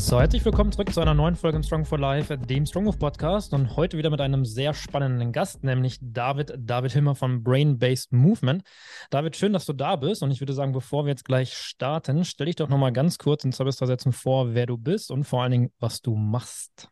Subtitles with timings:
[0.00, 2.98] So, herzlich willkommen zurück zu einer neuen Folge im Strong for Life, dem Strong Move
[2.98, 7.80] Podcast und heute wieder mit einem sehr spannenden Gast, nämlich David, David Hilmer von Brain
[7.80, 8.62] Based Movement.
[9.10, 12.24] David, schön, dass du da bist und ich würde sagen, bevor wir jetzt gleich starten,
[12.24, 15.10] stell dich doch nochmal ganz kurz in zwei bis drei Sätzen vor, wer du bist
[15.10, 16.88] und vor allen Dingen, was du machst.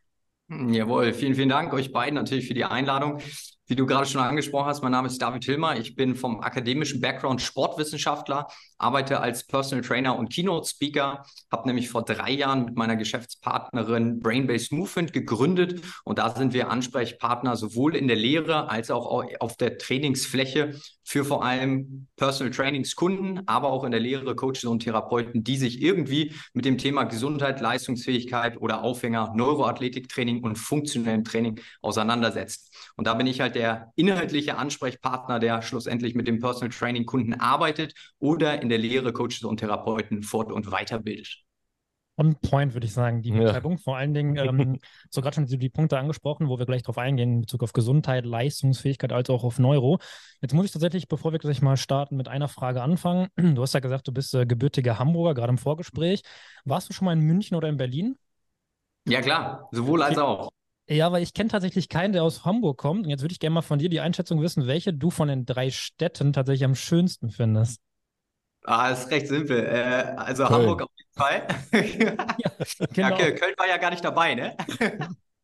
[0.49, 3.21] Jawohl, vielen, vielen Dank euch beiden natürlich für die Einladung.
[3.69, 5.77] Wie du gerade schon angesprochen hast, mein Name ist David Hilmer.
[5.77, 8.47] Ich bin vom akademischen Background Sportwissenschaftler,
[8.79, 14.21] arbeite als Personal Trainer und Keynote Speaker, habe nämlich vor drei Jahren mit meiner Geschäftspartnerin
[14.21, 19.57] Brainbase Movement gegründet und da sind wir Ansprechpartner sowohl in der Lehre als auch auf
[19.57, 24.85] der Trainingsfläche für vor allem Personal Trainings Kunden, aber auch in der Lehre Coaches und
[24.85, 31.61] Therapeuten, die sich irgendwie mit dem Thema Gesundheit, Leistungsfähigkeit oder Aufhänger, Neuroathletiktraining und funktionellem Training
[31.83, 32.71] auseinandersetzen.
[32.97, 37.35] Und da bin ich halt der inhaltliche Ansprechpartner, der schlussendlich mit dem Personal Training Kunden
[37.35, 41.39] arbeitet oder in der Lehre Coaches und Therapeuten fort- und weiterbildet.
[42.19, 43.73] On point, würde ich sagen, die Beschreibung.
[43.73, 43.79] Ja.
[43.79, 44.79] Vor allen Dingen, ähm,
[45.11, 48.25] so gerade schon die Punkte angesprochen, wo wir gleich drauf eingehen, in Bezug auf Gesundheit,
[48.25, 49.99] Leistungsfähigkeit, als auch auf Neuro.
[50.41, 53.29] Jetzt muss ich tatsächlich, bevor wir gleich mal starten, mit einer Frage anfangen.
[53.57, 56.23] Du hast ja gesagt, du bist äh, gebürtiger Hamburger, gerade im Vorgespräch.
[56.65, 58.17] Warst du schon mal in München oder in Berlin?
[59.07, 60.51] Ja, klar, sowohl als auch.
[60.89, 63.05] Ja, weil ich kenne tatsächlich keinen, der aus Hamburg kommt.
[63.05, 65.45] Und jetzt würde ich gerne mal von dir die Einschätzung wissen, welche du von den
[65.45, 67.81] drei Städten tatsächlich am schönsten findest.
[68.65, 69.65] Ah, ist recht simpel.
[69.65, 70.61] Äh, also Köln.
[70.61, 71.47] Hamburg auf jeden Fall.
[72.39, 72.51] ja,
[72.93, 73.15] genau.
[73.15, 74.57] okay, Köln war ja gar nicht dabei, ne?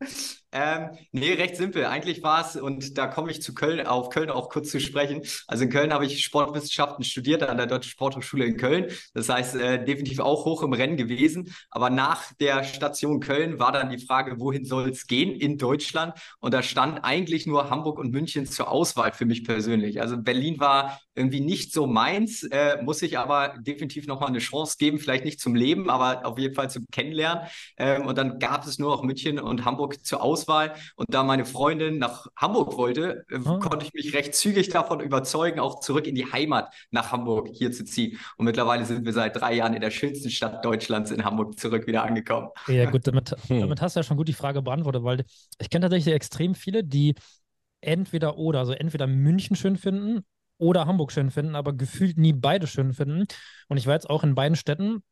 [0.55, 1.87] Ähm, nee, recht simpel.
[1.87, 5.23] Eigentlich war es, und da komme ich zu Köln, auf Köln auch kurz zu sprechen.
[5.47, 8.89] Also in Köln habe ich Sportwissenschaften studiert an der Deutschen Sporthochschule in Köln.
[9.15, 11.55] Das heißt, äh, definitiv auch hoch im Rennen gewesen.
[11.71, 16.13] Aber nach der Station Köln war dann die Frage, wohin soll es gehen in Deutschland?
[16.39, 20.03] Und da stand eigentlich nur Hamburg und München zur Auswahl für mich persönlich.
[20.03, 24.77] Also Berlin war irgendwie nicht so meins, äh, muss ich aber definitiv nochmal eine Chance
[24.79, 24.99] geben.
[24.99, 27.47] Vielleicht nicht zum Leben, aber auf jeden Fall zum Kennenlernen.
[27.79, 30.42] Ähm, und dann gab es nur noch München und Hamburg zur Auswahl.
[30.43, 30.75] Auswahl.
[30.97, 33.59] Und da meine Freundin nach Hamburg wollte, oh.
[33.59, 37.73] konnte ich mich recht zügig davon überzeugen, auch zurück in die Heimat nach Hamburg hier
[37.73, 38.19] zu ziehen.
[38.37, 41.87] Und mittlerweile sind wir seit drei Jahren in der schönsten Stadt Deutschlands in Hamburg zurück
[41.87, 42.49] wieder angekommen.
[42.67, 45.25] Ja, gut, damit, damit hast du ja schon gut die Frage beantwortet, weil
[45.59, 47.15] ich kenne tatsächlich extrem viele, die
[47.81, 50.21] entweder oder, also entweder München schön finden
[50.59, 53.27] oder Hamburg schön finden, aber gefühlt nie beide schön finden.
[53.69, 55.03] Und ich war jetzt auch in beiden Städten.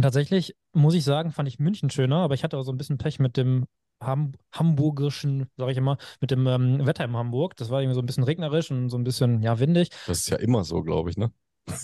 [0.00, 2.98] Tatsächlich muss ich sagen, fand ich München schöner, aber ich hatte auch so ein bisschen
[2.98, 3.66] Pech mit dem
[4.00, 7.56] Ham hamburgischen, sage ich immer, mit dem ähm, Wetter in Hamburg.
[7.56, 9.90] Das war irgendwie so ein bisschen regnerisch und so ein bisschen, ja, windig.
[10.06, 11.32] Das ist ja immer so, glaube ich, ne?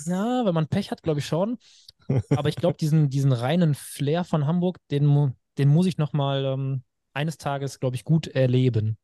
[0.07, 1.59] Ja, wenn man Pech hat, glaube ich schon.
[2.35, 6.83] Aber ich glaube, diesen, diesen reinen Flair von Hamburg, den, den muss ich nochmal ähm,
[7.13, 8.99] eines Tages, glaube ich, gut erleben.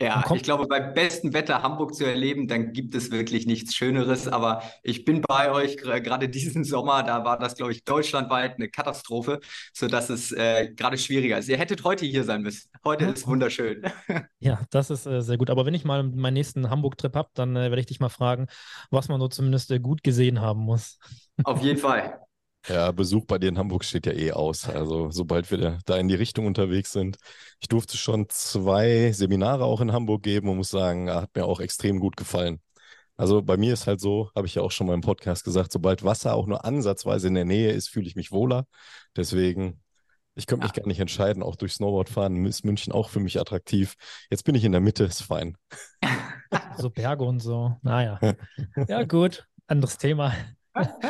[0.00, 4.26] Ja, ich glaube, bei bestem Wetter Hamburg zu erleben, dann gibt es wirklich nichts Schöneres.
[4.26, 8.68] Aber ich bin bei euch, gerade diesen Sommer, da war das, glaube ich, deutschlandweit eine
[8.68, 9.40] Katastrophe,
[9.72, 11.48] sodass es äh, gerade schwieriger ist.
[11.48, 12.70] Ihr hättet heute hier sein müssen.
[12.84, 13.82] Heute ist wunderschön.
[14.40, 15.48] Ja, das ist äh, sehr gut.
[15.48, 18.46] Aber wenn ich mal meinen nächsten Hamburg-Trip habe, dann äh, werde ich dich mal fragen,
[18.90, 20.98] was man so zumindest äh, gut gesehen haben muss.
[21.44, 22.20] Auf jeden Fall.
[22.68, 24.68] Ja, Besuch bei dir in Hamburg steht ja eh aus.
[24.68, 27.18] Also sobald wir da in die Richtung unterwegs sind.
[27.60, 31.60] Ich durfte schon zwei Seminare auch in Hamburg geben und muss sagen, hat mir auch
[31.60, 32.60] extrem gut gefallen.
[33.16, 35.72] Also bei mir ist halt so, habe ich ja auch schon mal im Podcast gesagt,
[35.72, 38.66] sobald Wasser auch nur ansatzweise in der Nähe ist, fühle ich mich wohler.
[39.16, 39.80] Deswegen,
[40.34, 40.82] ich könnte mich ja.
[40.82, 41.42] gar nicht entscheiden.
[41.42, 43.94] Auch durch Snowboardfahren ist München auch für mich attraktiv.
[44.30, 45.56] Jetzt bin ich in der Mitte, ist fein.
[46.76, 47.76] So Berge und so.
[47.82, 48.18] Naja.
[48.88, 49.46] Ja, gut.
[49.66, 50.34] Anderes Thema.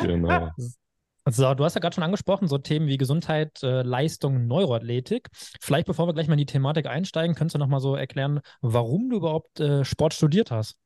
[0.01, 0.51] Genau.
[1.27, 5.29] So, du hast ja gerade schon angesprochen, so Themen wie Gesundheit, äh, Leistung, Neuroathletik.
[5.59, 8.41] Vielleicht bevor wir gleich mal in die Thematik einsteigen, könntest du noch mal so erklären,
[8.61, 10.77] warum du überhaupt äh, Sport studiert hast?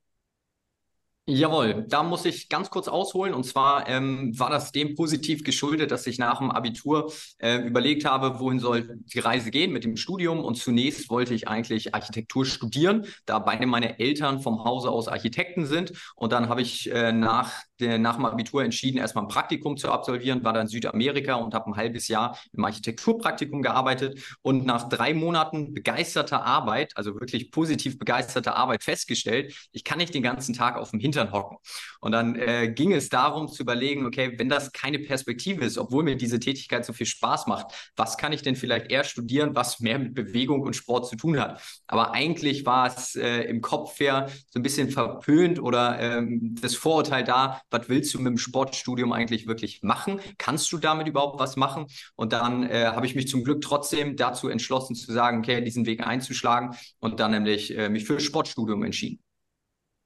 [1.31, 3.35] Jawohl, da muss ich ganz kurz ausholen.
[3.35, 8.03] Und zwar ähm, war das dem positiv geschuldet, dass ich nach dem Abitur äh, überlegt
[8.03, 10.43] habe, wohin soll die Reise gehen mit dem Studium.
[10.43, 15.67] Und zunächst wollte ich eigentlich Architektur studieren, da beide meine Eltern vom Hause aus Architekten
[15.67, 15.93] sind.
[16.15, 19.91] Und dann habe ich äh, nach, der, nach dem Abitur entschieden, erstmal ein Praktikum zu
[19.91, 24.19] absolvieren, war dann in Südamerika und habe ein halbes Jahr im Architekturpraktikum gearbeitet.
[24.41, 30.15] Und nach drei Monaten begeisterter Arbeit, also wirklich positiv begeisterter Arbeit, festgestellt, ich kann nicht
[30.15, 31.57] den ganzen Tag auf dem Hintergrund Hintern hocken.
[31.99, 36.03] Und dann äh, ging es darum zu überlegen, okay, wenn das keine Perspektive ist, obwohl
[36.03, 39.79] mir diese Tätigkeit so viel Spaß macht, was kann ich denn vielleicht eher studieren, was
[39.79, 41.61] mehr mit Bewegung und Sport zu tun hat?
[41.87, 46.75] Aber eigentlich war es äh, im Kopf her so ein bisschen verpönt oder ähm, das
[46.75, 50.21] Vorurteil da, was willst du mit dem Sportstudium eigentlich wirklich machen?
[50.37, 51.87] Kannst du damit überhaupt was machen?
[52.15, 55.85] Und dann äh, habe ich mich zum Glück trotzdem dazu entschlossen zu sagen, okay, diesen
[55.85, 59.28] Weg einzuschlagen und dann nämlich äh, mich für Sportstudium entschieden.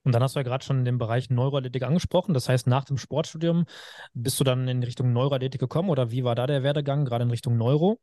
[0.04, 2.34] Und dann hast du ja gerade schon den Bereich Neuroathletik angesprochen.
[2.34, 3.66] Das heißt, nach dem Sportstudium
[4.14, 7.32] bist du dann in Richtung Neuroathletik gekommen oder wie war da der Werdegang, gerade in
[7.32, 8.00] Richtung Neuro?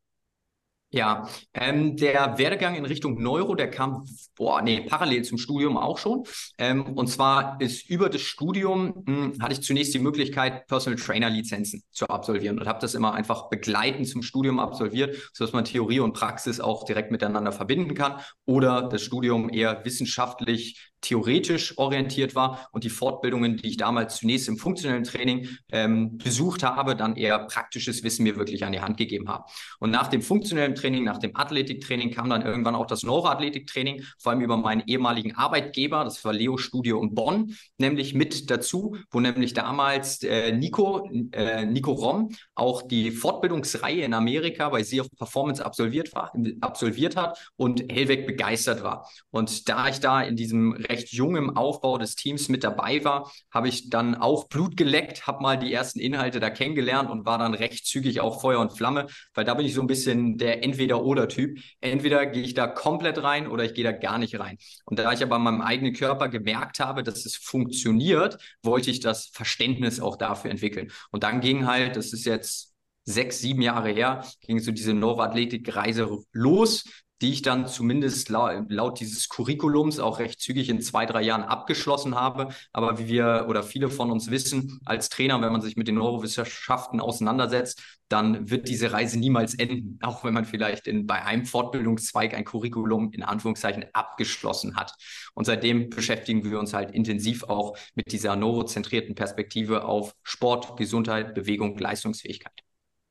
[0.93, 4.05] Ja, ähm, der Werdegang in Richtung Neuro, der kam,
[4.35, 6.25] boah, nee, parallel zum Studium auch schon.
[6.59, 10.99] Ähm, und zwar ist über das Studium mh, hm, hatte ich zunächst die Möglichkeit, Personal
[10.99, 15.65] Trainer Lizenzen zu absolvieren und habe das immer einfach begleitend zum Studium absolviert, sodass man
[15.65, 22.35] Theorie und Praxis auch direkt miteinander verbinden kann oder das Studium eher wissenschaftlich theoretisch orientiert
[22.35, 27.17] war und die Fortbildungen, die ich damals zunächst im funktionellen Training ähm, besucht habe, dann
[27.17, 29.45] eher praktisches Wissen mir wirklich an die Hand gegeben haben.
[29.79, 34.33] Und nach dem funktionellen Training, nach dem Athletiktraining kam dann irgendwann auch das Neuroathletiktraining, vor
[34.33, 39.21] allem über meinen ehemaligen Arbeitgeber, das war Leo Studio in Bonn, nämlich mit dazu, wo
[39.21, 45.11] nämlich damals äh, Nico, äh, Nico Rom auch die Fortbildungsreihe in Amerika bei Sea of
[45.17, 49.09] Performance absolviert, war, absolviert hat und hellweg begeistert war.
[49.31, 53.33] Und da ich da in diesem recht jung im Aufbau des Teams mit dabei war,
[53.51, 57.39] habe ich dann auch Blut geleckt, habe mal die ersten Inhalte da kennengelernt und war
[57.39, 60.63] dann recht zügig auch Feuer und Flamme, weil da bin ich so ein bisschen der
[60.65, 61.59] Entweder-Oder-Typ.
[61.81, 64.59] Entweder gehe ich da komplett rein oder ich gehe da gar nicht rein.
[64.85, 69.01] Und da ich aber an meinem eigenen Körper gemerkt habe, dass es funktioniert, wollte ich
[69.01, 70.91] das Verständnis auch dafür entwickeln.
[71.11, 76.09] Und dann ging halt, das ist jetzt sechs, sieben Jahre her, ging so diese Neuroathletik-Reise
[76.33, 76.85] los
[77.21, 82.15] die ich dann zumindest laut, dieses Curriculums auch recht zügig in zwei, drei Jahren abgeschlossen
[82.15, 82.49] habe.
[82.73, 85.97] Aber wie wir oder viele von uns wissen, als Trainer, wenn man sich mit den
[85.97, 91.45] Neurowissenschaften auseinandersetzt, dann wird diese Reise niemals enden, auch wenn man vielleicht in, bei einem
[91.45, 94.95] Fortbildungszweig ein Curriculum in Anführungszeichen abgeschlossen hat.
[95.35, 101.35] Und seitdem beschäftigen wir uns halt intensiv auch mit dieser neurozentrierten Perspektive auf Sport, Gesundheit,
[101.35, 102.53] Bewegung, Leistungsfähigkeit.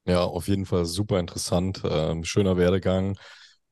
[0.06, 3.18] Ja, auf jeden Fall super interessant, ähm, schöner Werdegang.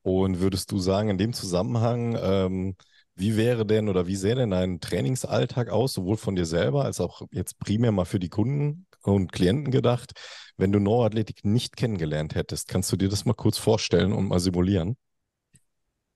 [0.08, 2.76] Und würdest du sagen, in dem Zusammenhang, ähm,
[3.14, 7.00] wie wäre denn oder wie sähe denn ein Trainingsalltag aus, sowohl von dir selber als
[7.00, 10.12] auch jetzt primär mal für die Kunden und Klienten gedacht,
[10.56, 12.68] wenn du Neuroathletik nicht kennengelernt hättest?
[12.68, 14.96] Kannst du dir das mal kurz vorstellen und mal simulieren?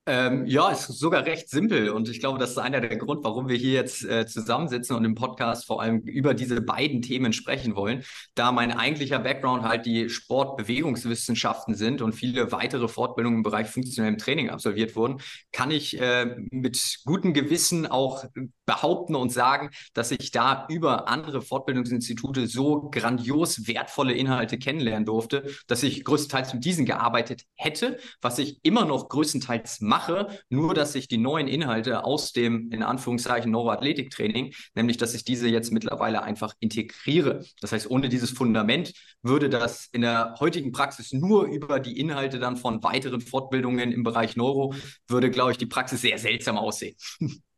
[0.05, 3.47] Ähm, ja, ist sogar recht simpel und ich glaube, das ist einer der Grund, warum
[3.47, 7.77] wir hier jetzt äh, zusammensitzen und im Podcast vor allem über diese beiden Themen sprechen
[7.77, 8.03] wollen,
[8.35, 14.17] da mein eigentlicher Background halt die Sportbewegungswissenschaften sind und viele weitere Fortbildungen im Bereich funktionellem
[14.17, 15.21] Training absolviert wurden,
[15.53, 18.25] kann ich äh, mit gutem Gewissen auch
[18.65, 25.51] behaupten und sagen, dass ich da über andere Fortbildungsinstitute so grandios wertvolle Inhalte kennenlernen durfte,
[25.67, 30.95] dass ich größtenteils mit diesen gearbeitet hätte, was ich immer noch größtenteils mache nur dass
[30.95, 36.23] ich die neuen Inhalte aus dem, in Anführungszeichen, Neuroathletiktraining, nämlich dass ich diese jetzt mittlerweile
[36.23, 37.43] einfach integriere.
[37.61, 42.39] Das heißt, ohne dieses Fundament würde das in der heutigen Praxis nur über die Inhalte
[42.39, 44.73] dann von weiteren Fortbildungen im Bereich Neuro,
[45.07, 46.95] würde, glaube ich, die Praxis sehr seltsam aussehen.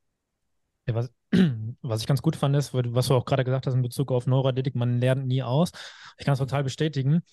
[0.88, 1.12] Ja, was,
[1.82, 4.28] was ich ganz gut fand, ist, was du auch gerade gesagt hast in Bezug auf
[4.28, 5.72] Neuroathletik, man lernt nie aus.
[6.18, 7.24] Ich kann es total bestätigen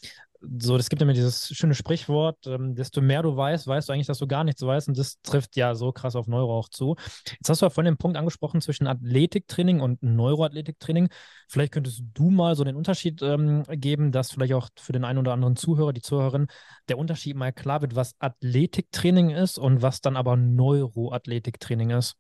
[0.61, 4.07] so, es gibt immer dieses schöne Sprichwort, ähm, desto mehr du weißt, weißt du eigentlich,
[4.07, 6.97] dass du gar nichts weißt und das trifft ja so krass auf Neuro auch zu.
[7.31, 11.09] Jetzt hast du ja vorhin den Punkt angesprochen zwischen Athletiktraining und Neuroathletiktraining.
[11.49, 15.19] Vielleicht könntest du mal so den Unterschied ähm, geben, dass vielleicht auch für den einen
[15.19, 16.47] oder anderen Zuhörer, die Zuhörerin,
[16.89, 22.17] der Unterschied mal klar wird, was Athletiktraining ist und was dann aber Neuroathletiktraining ist.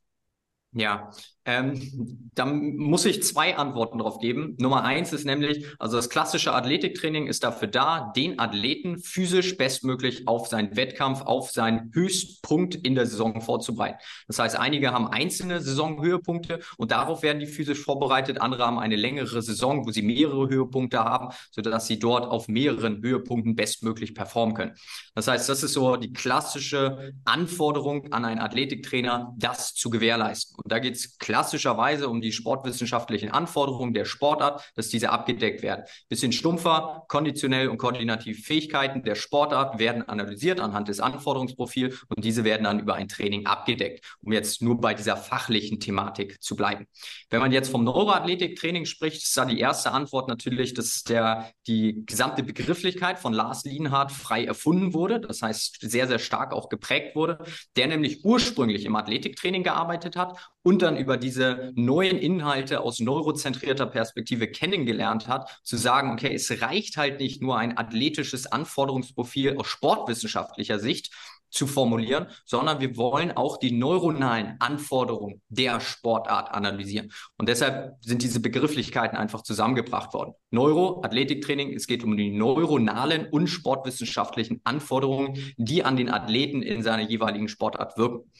[0.74, 1.10] Ja,
[1.44, 4.56] ähm, da muss ich zwei Antworten drauf geben.
[4.58, 10.28] Nummer eins ist nämlich, also das klassische Athletiktraining ist dafür da, den Athleten physisch bestmöglich
[10.28, 13.98] auf seinen Wettkampf, auf seinen Höchstpunkt in der Saison vorzubereiten.
[14.28, 18.40] Das heißt, einige haben einzelne Saisonhöhepunkte und darauf werden die physisch vorbereitet.
[18.40, 23.02] Andere haben eine längere Saison, wo sie mehrere Höhepunkte haben, sodass sie dort auf mehreren
[23.02, 24.74] Höhepunkten bestmöglich performen können.
[25.16, 30.61] Das heißt, das ist so die klassische Anforderung an einen Athletiktrainer, das zu gewährleisten.
[30.62, 35.84] Und da geht es klassischerweise um die sportwissenschaftlichen Anforderungen der Sportart, dass diese abgedeckt werden.
[36.08, 42.44] Bisschen stumpfer, konditionell und koordinative Fähigkeiten der Sportart werden analysiert anhand des Anforderungsprofils und diese
[42.44, 46.86] werden dann über ein Training abgedeckt, um jetzt nur bei dieser fachlichen Thematik zu bleiben.
[47.30, 52.04] Wenn man jetzt vom Neuroathletiktraining spricht, ist da die erste Antwort natürlich, dass der, die
[52.06, 57.16] gesamte Begrifflichkeit von Lars Lienhardt frei erfunden wurde, das heißt sehr, sehr stark auch geprägt
[57.16, 57.38] wurde,
[57.76, 63.86] der nämlich ursprünglich im Athletiktraining gearbeitet hat und dann über diese neuen Inhalte aus neurozentrierter
[63.86, 69.66] Perspektive kennengelernt hat, zu sagen, okay, es reicht halt nicht nur ein athletisches Anforderungsprofil aus
[69.66, 71.10] sportwissenschaftlicher Sicht,
[71.52, 77.12] zu formulieren, sondern wir wollen auch die neuronalen Anforderungen der Sportart analysieren.
[77.36, 80.32] Und deshalb sind diese Begrifflichkeiten einfach zusammengebracht worden.
[80.50, 86.82] Neuro, Athletiktraining, es geht um die neuronalen und sportwissenschaftlichen Anforderungen, die an den Athleten in
[86.82, 88.30] seiner jeweiligen Sportart wirken.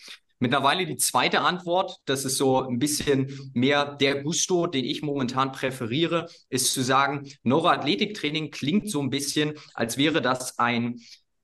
[0.42, 5.52] Mittlerweile die zweite Antwort, das ist so ein bisschen mehr der Gusto, den ich momentan
[5.52, 10.98] präferiere, ist zu sagen, Neuroathletiktraining klingt so ein bisschen, als wäre das ein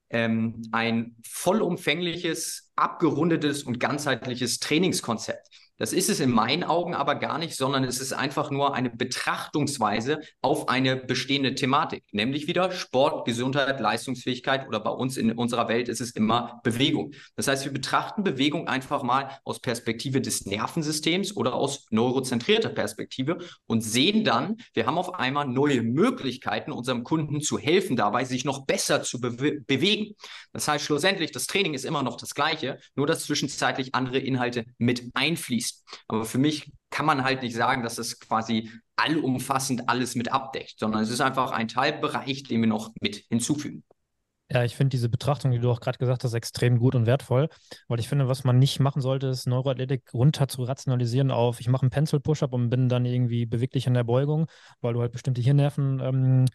[0.09, 5.47] ähm, ein vollumfängliches, abgerundetes und ganzheitliches Trainingskonzept.
[5.79, 8.89] Das ist es in meinen Augen aber gar nicht, sondern es ist einfach nur eine
[8.89, 15.69] Betrachtungsweise auf eine bestehende Thematik, nämlich wieder Sport, Gesundheit, Leistungsfähigkeit oder bei uns in unserer
[15.69, 17.13] Welt ist es immer Bewegung.
[17.37, 23.37] Das heißt, wir betrachten Bewegung einfach mal aus Perspektive des Nervensystems oder aus neurozentrierter Perspektive
[23.65, 28.43] und sehen dann, wir haben auf einmal neue Möglichkeiten, unserem Kunden zu helfen dabei, sich
[28.43, 30.15] noch besser zu be bewegen.
[30.51, 34.65] Das heißt, schlussendlich, das Training ist immer noch das gleiche, nur dass zwischenzeitlich andere Inhalte
[34.77, 35.83] mit einfließen fließt.
[36.07, 40.75] Aber für mich kann man halt nicht sagen, dass es quasi allumfassend alles mit abdeckt,
[40.77, 43.83] sondern es ist einfach ein Teilbereich, den wir noch mit hinzufügen.
[44.51, 47.49] Ja, ich finde diese Betrachtung, die du auch gerade gesagt hast, extrem gut und wertvoll,
[47.87, 51.69] weil ich finde, was man nicht machen sollte, ist Neuroathletik runter zu rationalisieren auf, ich
[51.69, 54.47] mache einen Pencil-Push-Up und bin dann irgendwie beweglich in der Beugung,
[54.81, 56.45] weil du halt bestimmte Hirnnerven ähm,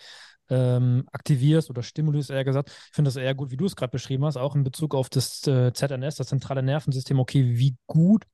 [0.50, 2.70] ähm, aktivierst oder stimulierst, eher gesagt.
[2.88, 5.08] Ich finde das eher gut, wie du es gerade beschrieben hast, auch in Bezug auf
[5.08, 7.20] das äh, ZNS, das zentrale Nervensystem.
[7.20, 8.24] Okay, wie gut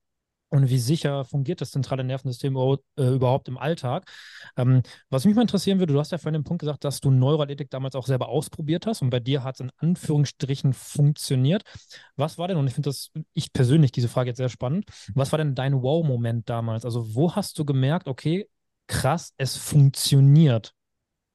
[0.50, 4.10] und wie sicher fungiert das zentrale Nervensystem äh, überhaupt im Alltag.
[4.56, 7.10] Ähm, was mich mal interessieren würde, du hast ja vorhin den Punkt gesagt, dass du
[7.10, 11.62] Neuroathletik damals auch selber ausprobiert hast und bei dir hat es in Anführungsstrichen funktioniert.
[12.16, 15.32] Was war denn, und ich finde das, ich persönlich diese Frage jetzt sehr spannend, was
[15.32, 16.84] war denn dein Wow-Moment damals?
[16.84, 18.48] Also wo hast du gemerkt, okay,
[18.86, 20.74] krass, es funktioniert?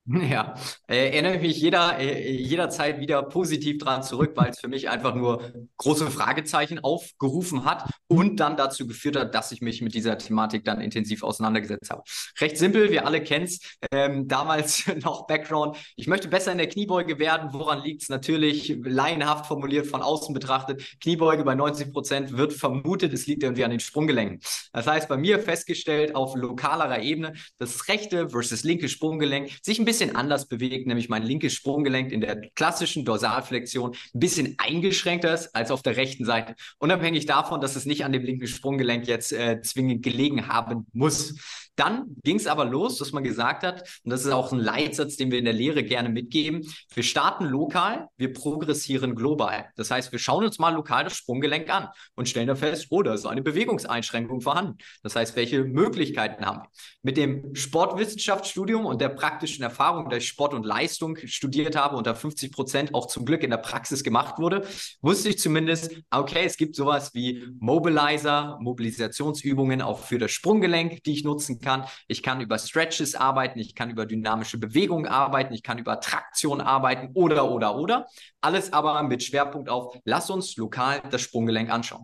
[0.36, 0.56] Ja,
[0.88, 5.16] äh, erinnere mich jeder, äh, jederzeit wieder positiv dran zurück, weil es für mich einfach
[5.16, 10.18] nur große Fragezeichen aufgerufen hat und dann dazu geführt hat, dass ich mich mit dieser
[10.18, 12.04] Thematik dann intensiv auseinandergesetzt habe.
[12.40, 13.60] Recht simpel, wir alle kennen es.
[13.92, 15.78] Ähm, damals noch Background.
[15.96, 17.50] Ich möchte besser in der Kniebeuge werden.
[17.54, 18.10] Woran liegt es?
[18.10, 20.84] Natürlich laienhaft formuliert von außen betrachtet.
[21.02, 24.40] Kniebeuge bei 90 Prozent wird vermutet, es liegt irgendwie an den Sprunggelenken.
[24.72, 29.86] Das heißt, bei mir festgestellt auf lokalerer Ebene, das rechte versus linke Sprunggelenk sich ein
[29.86, 35.34] bisschen bisschen anders bewegt, nämlich mein linkes Sprunggelenk in der klassischen Dorsalflexion ein bisschen eingeschränkter
[35.34, 36.56] ist als auf der rechten Seite.
[36.80, 41.36] Unabhängig davon, dass es nicht an dem linken Sprunggelenk jetzt äh, zwingend gelegen haben muss.
[41.76, 45.18] Dann ging es aber los, dass man gesagt hat, und das ist auch ein Leitsatz,
[45.18, 46.62] den wir in der Lehre gerne mitgeben,
[46.94, 49.66] wir starten lokal, wir progressieren global.
[49.76, 53.04] Das heißt, wir schauen uns mal lokal das Sprunggelenk an und stellen da fest, oh,
[53.04, 54.78] da ist eine Bewegungseinschränkung vorhanden.
[55.04, 56.70] Das heißt, welche Möglichkeiten haben wir?
[57.04, 62.08] Mit dem Sportwissenschaftsstudium und der praktischen Erfahrung, da ich Sport und Leistung studiert habe und
[62.08, 64.66] da 50 Prozent auch zum Glück in der Praxis gemacht wurde,
[65.02, 71.14] wusste ich zumindest, okay, es gibt sowas wie Mobilizer, Mobilisationsübungen auch für das Sprunggelenk, die
[71.14, 71.86] ich nutzen kann kann.
[72.08, 76.62] Ich kann über Stretches arbeiten, ich kann über dynamische Bewegungen arbeiten, ich kann über Traktion
[76.62, 78.08] arbeiten oder, oder, oder.
[78.40, 82.04] Alles aber mit Schwerpunkt auf, lass uns lokal das Sprunggelenk anschauen.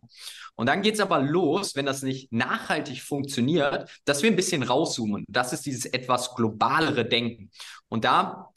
[0.55, 4.63] Und dann geht es aber los, wenn das nicht nachhaltig funktioniert, dass wir ein bisschen
[4.63, 5.23] rauszoomen.
[5.27, 7.49] Das ist dieses etwas globalere Denken.
[7.87, 8.50] Und da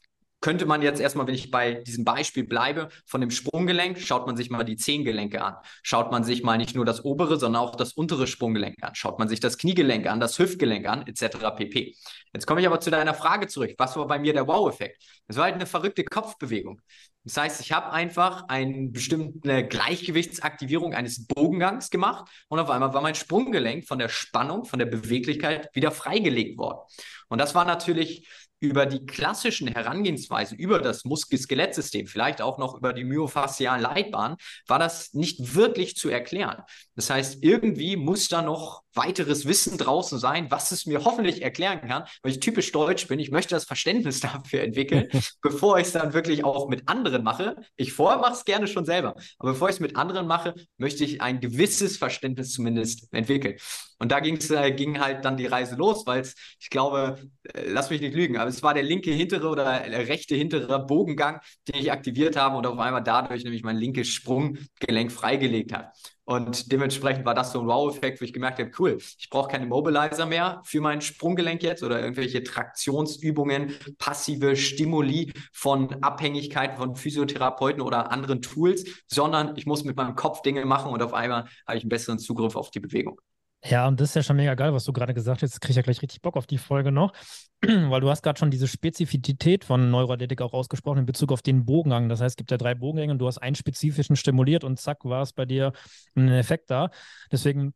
[0.45, 4.37] könnte man jetzt erstmal, wenn ich bei diesem Beispiel bleibe, von dem Sprunggelenk, schaut man
[4.37, 5.55] sich mal die Zehengelenke an.
[5.81, 8.93] Schaut man sich mal nicht nur das obere, sondern auch das untere Sprunggelenk an.
[8.93, 11.37] Schaut man sich das Kniegelenk an, das Hüftgelenk an, etc.
[11.57, 11.95] pp.
[12.31, 13.73] Jetzt komme ich aber zu deiner Frage zurück.
[13.79, 15.03] Was war bei mir der Wow-Effekt?
[15.27, 16.79] Das war halt eine verrückte Kopfbewegung.
[17.23, 23.01] Das heißt, ich habe einfach eine bestimmte Gleichgewichtsaktivierung eines Bogengangs gemacht und auf einmal war
[23.01, 26.81] mein Sprunggelenk von der Spannung, von der Beweglichkeit wieder freigelegt worden.
[27.27, 28.27] Und das war natürlich
[28.65, 34.79] über die klassischen Herangehensweisen, über das Muskel-Skelettsystem, vielleicht auch noch über die myofaszialen Leitbahnen, war
[34.79, 36.63] das nicht wirklich zu erklären.
[36.95, 41.81] Das heißt, irgendwie muss da noch weiteres Wissen draußen sein, was es mir hoffentlich erklären
[41.87, 43.19] kann, weil ich typisch deutsch bin.
[43.19, 45.09] Ich möchte das Verständnis dafür entwickeln,
[45.41, 47.55] bevor ich es dann wirklich auch mit anderen mache.
[47.75, 51.03] Ich vorher mache es gerne schon selber, aber bevor ich es mit anderen mache, möchte
[51.03, 53.57] ich ein gewisses Verständnis zumindest entwickeln.
[53.97, 57.17] Und da ging's, äh, ging halt dann die Reise los, weil es, ich glaube,
[57.53, 60.85] äh, lass mich nicht lügen, aber es war der linke hintere oder äh, rechte hintere
[60.85, 65.93] Bogengang, den ich aktiviert habe und auf einmal dadurch nämlich mein linkes Sprunggelenk freigelegt hat.
[66.25, 69.67] Und dementsprechend war das so ein Wow-Effekt, wo ich gemerkt habe, cool, ich brauche keine
[69.67, 77.81] Mobilizer mehr für mein Sprunggelenk jetzt oder irgendwelche Traktionsübungen, passive Stimuli von Abhängigkeiten von Physiotherapeuten
[77.81, 81.77] oder anderen Tools, sondern ich muss mit meinem Kopf Dinge machen und auf einmal habe
[81.77, 83.21] ich einen besseren Zugriff auf die Bewegung.
[83.67, 85.49] Ja, und das ist ja schon mega geil, was du gerade gesagt hast.
[85.53, 87.13] Jetzt kriege ich ja gleich richtig Bock auf die Folge noch,
[87.61, 91.65] weil du hast gerade schon diese Spezifität von Neuroathletik auch ausgesprochen in Bezug auf den
[91.65, 92.07] Bogengang.
[92.07, 95.03] Das heißt, es gibt ja drei Bogengänge und du hast einen spezifischen stimuliert und zack,
[95.03, 95.73] war es bei dir
[96.15, 96.91] ein Effekt da.
[97.31, 97.73] Deswegen,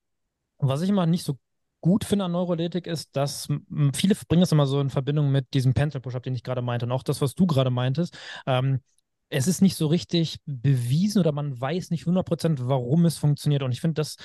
[0.59, 1.39] was ich immer nicht so
[1.81, 3.47] gut finde an Neuroathletik ist, dass
[3.93, 6.85] viele bringen es immer so in Verbindung mit diesem Pencil Push-Up, den ich gerade meinte
[6.85, 8.15] und auch das, was du gerade meintest.
[8.45, 8.81] Ähm,
[9.29, 13.63] es ist nicht so richtig bewiesen oder man weiß nicht 100%, warum es funktioniert.
[13.63, 14.17] Und ich finde, das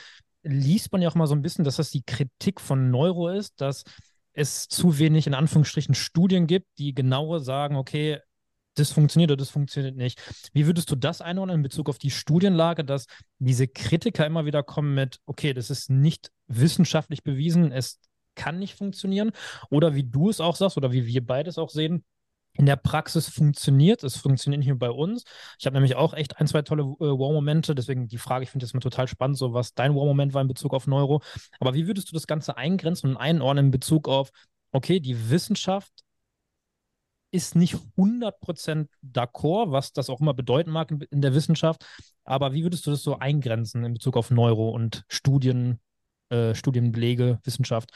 [0.45, 3.61] liest man ja auch mal so ein bisschen, dass das die Kritik von Neuro ist,
[3.61, 3.85] dass
[4.33, 8.21] es zu wenig in Anführungsstrichen Studien gibt, die genauer sagen, okay,
[8.77, 10.21] das funktioniert oder das funktioniert nicht.
[10.53, 13.07] Wie würdest du das einordnen in Bezug auf die Studienlage, dass
[13.39, 18.01] diese Kritiker immer wieder kommen mit, okay, das ist nicht wissenschaftlich bewiesen, es
[18.35, 19.31] kann nicht funktionieren?
[19.71, 22.05] Oder wie du es auch sagst oder wie wir beides auch sehen,
[22.57, 24.05] in der Praxis funktioniert.
[24.05, 25.25] Es funktioniert nicht nur bei uns.
[25.59, 27.75] Ich habe nämlich auch echt ein, zwei tolle äh, Wow-Momente.
[27.75, 30.49] Deswegen die Frage, ich finde das mal total spannend, so was dein Wow-Moment war in
[30.49, 31.21] Bezug auf Neuro.
[31.59, 34.31] Aber wie würdest du das Ganze eingrenzen und einordnen in Bezug auf,
[34.73, 35.93] okay, die Wissenschaft
[37.33, 41.85] ist nicht 100% d'accord, was das auch immer bedeuten mag in, in der Wissenschaft.
[42.23, 45.81] Aber wie würdest du das so eingrenzen in Bezug auf Neuro und Studien,
[46.29, 47.91] äh, Studienbelege, Wissenschaft?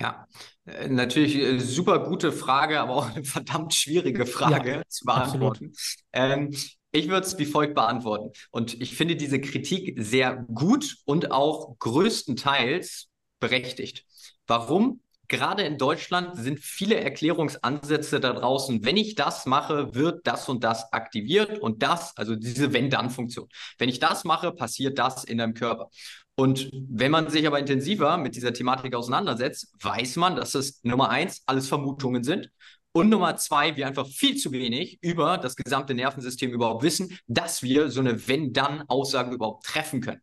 [0.00, 0.26] Ja,
[0.64, 5.72] äh, natürlich äh, super gute Frage, aber auch eine verdammt schwierige Frage ja, zu beantworten.
[6.12, 6.50] Ähm,
[6.92, 8.32] ich würde es wie folgt beantworten.
[8.50, 13.08] Und ich finde diese Kritik sehr gut und auch größtenteils
[13.40, 14.04] berechtigt.
[14.46, 15.00] Warum?
[15.28, 18.84] Gerade in Deutschland sind viele Erklärungsansätze da draußen.
[18.84, 23.48] Wenn ich das mache, wird das und das aktiviert und das, also diese Wenn-Dann-Funktion.
[23.78, 25.88] Wenn ich das mache, passiert das in deinem Körper.
[26.34, 31.10] Und wenn man sich aber intensiver mit dieser Thematik auseinandersetzt, weiß man, dass es Nummer
[31.10, 32.50] eins alles Vermutungen sind.
[32.94, 37.62] Und Nummer zwei, wir einfach viel zu wenig über das gesamte Nervensystem überhaupt wissen, dass
[37.62, 40.20] wir so eine Wenn-Dann-Aussage überhaupt treffen können.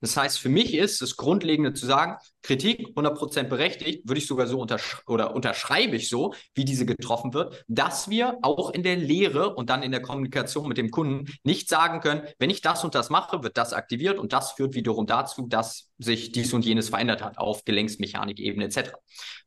[0.00, 4.46] Das heißt, für mich ist das Grundlegende zu sagen, Kritik 100% berechtigt, würde ich sogar
[4.46, 8.96] so untersch oder unterschreibe ich so, wie diese getroffen wird, dass wir auch in der
[8.96, 12.82] Lehre und dann in der Kommunikation mit dem Kunden nicht sagen können, wenn ich das
[12.82, 16.64] und das mache, wird das aktiviert und das führt wiederum dazu, dass sich dies und
[16.64, 18.92] jenes verändert hat auf Gelenksmechanik-Ebene etc.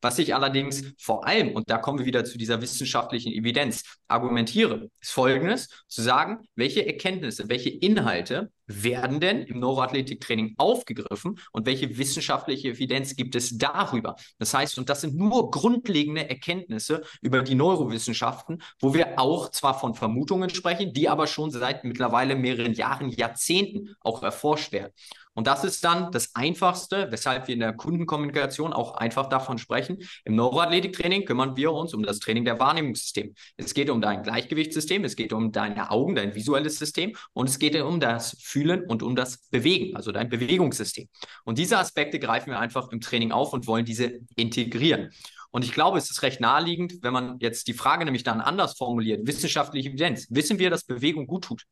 [0.01, 4.89] Was ich allerdings vor allem, und da kommen wir wieder zu dieser wissenschaftlichen Evidenz, argumentiere,
[5.01, 11.98] ist folgendes, zu sagen, welche Erkenntnisse, welche Inhalte werden denn im Neuroathletiktraining aufgegriffen und welche
[11.98, 14.15] wissenschaftliche Evidenz gibt es darüber?
[14.39, 19.77] Das heißt, und das sind nur grundlegende Erkenntnisse über die Neurowissenschaften, wo wir auch zwar
[19.79, 24.94] von Vermutungen sprechen, die aber schon seit mittlerweile mehreren Jahren, Jahrzehnten auch erforscht werden.
[25.33, 29.98] Und das ist dann das Einfachste, weshalb wir in der Kundenkommunikation auch einfach davon sprechen.
[30.25, 33.31] Im Neuroathletiktraining kümmern wir uns um das Training der Wahrnehmungssysteme.
[33.57, 37.59] Es geht um dein Gleichgewichtssystem, es geht um deine Augen, dein visuelles System und es
[37.59, 41.07] geht um das Fühlen und um das Bewegen, also dein Bewegungssystem.
[41.43, 45.09] Und diese Aspekte greifen wir einfach im Training auf und wollen diese integrieren.
[45.53, 48.75] Und ich glaube, es ist recht naheliegend, wenn man jetzt die Frage nämlich dann anders
[48.75, 50.25] formuliert, wissenschaftliche Evidenz.
[50.31, 51.63] Wissen wir, dass Bewegung gut tut?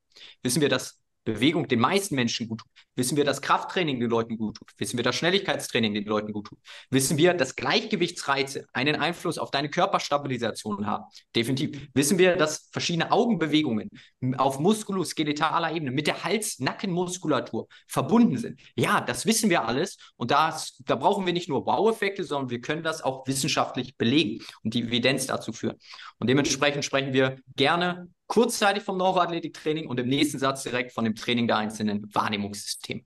[0.43, 2.71] Wissen wir, dass Bewegung den meisten Menschen gut tut?
[2.95, 4.69] Wissen wir, dass Krafttraining den Leuten gut tut?
[4.77, 6.59] Wissen wir, dass Schnelligkeitstraining den Leuten gut tut?
[6.89, 11.05] Wissen wir, dass Gleichgewichtsreize einen Einfluss auf deine Körperstabilisation haben?
[11.35, 11.87] Definitiv.
[11.93, 13.89] Wissen wir, dass verschiedene Augenbewegungen
[14.37, 18.59] auf muskuloskeletaler Ebene mit der Hals-Nackenmuskulatur verbunden sind?
[18.75, 22.61] Ja, das wissen wir alles und das, da brauchen wir nicht nur Wow-Effekte, sondern wir
[22.61, 25.77] können das auch wissenschaftlich belegen und die Evidenz dazu führen.
[26.19, 31.15] Und dementsprechend sprechen wir gerne kurzzeitig vom Neuroathletiktraining und im nächsten Satz direkt von dem
[31.15, 33.01] Training der einzelnen Wahrnehmungssysteme.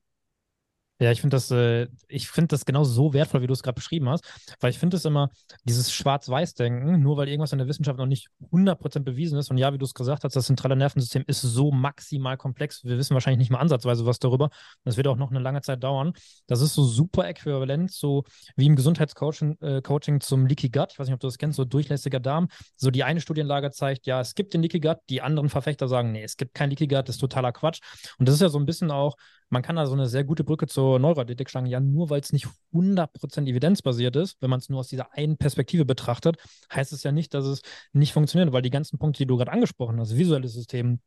[0.98, 4.08] Ja, ich finde das, äh, ich das genau so wertvoll, wie du es gerade beschrieben
[4.08, 4.24] hast,
[4.60, 5.30] weil ich finde es immer,
[5.64, 9.72] dieses Schwarz-Weiß-Denken, nur weil irgendwas in der Wissenschaft noch nicht 100% bewiesen ist und ja,
[9.74, 13.40] wie du es gesagt hast, das zentrale Nervensystem ist so maximal komplex, wir wissen wahrscheinlich
[13.40, 14.48] nicht mal ansatzweise was darüber,
[14.84, 16.14] das wird auch noch eine lange Zeit dauern.
[16.46, 18.24] Das ist so super äquivalent, so
[18.56, 21.56] wie im Gesundheitscoaching äh, Coaching zum Leaky Gut, ich weiß nicht, ob du das kennst,
[21.56, 25.20] so durchlässiger Darm, so die eine Studienlage zeigt, ja, es gibt den Leaky Gut, die
[25.20, 27.80] anderen Verfechter sagen, nee, es gibt kein Leaky Gut, das ist totaler Quatsch.
[28.18, 29.16] Und das ist ja so ein bisschen auch
[29.48, 31.66] man kann da so eine sehr gute Brücke zur Neuroathletik schlagen.
[31.66, 35.36] Ja, nur weil es nicht 100% evidenzbasiert ist, wenn man es nur aus dieser einen
[35.36, 36.36] Perspektive betrachtet,
[36.72, 39.52] heißt es ja nicht, dass es nicht funktioniert, weil die ganzen Punkte, die du gerade
[39.52, 41.00] angesprochen hast, visuelles System,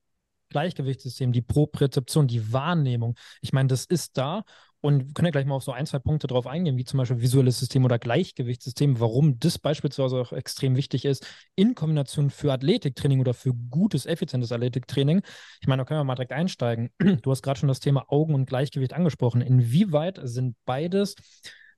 [0.49, 4.43] Gleichgewichtssystem, die Propriozeption, die Wahrnehmung, ich meine, das ist da
[4.81, 6.97] und wir können ja gleich mal auf so ein, zwei Punkte drauf eingehen, wie zum
[6.97, 12.53] Beispiel visuelles System oder Gleichgewichtssystem, warum das beispielsweise auch extrem wichtig ist in Kombination für
[12.53, 15.21] Athletiktraining oder für gutes, effizientes Athletiktraining.
[15.61, 16.91] Ich meine, da können wir mal direkt einsteigen.
[17.21, 19.41] Du hast gerade schon das Thema Augen und Gleichgewicht angesprochen.
[19.41, 21.15] Inwieweit sind beides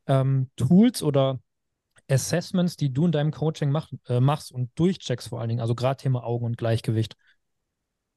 [0.05, 1.39] ähm, Tools oder
[2.09, 5.75] Assessments, die du in deinem Coaching mach, äh, machst und durchcheckst vor allen Dingen, also
[5.75, 7.15] gerade Thema Augen und Gleichgewicht?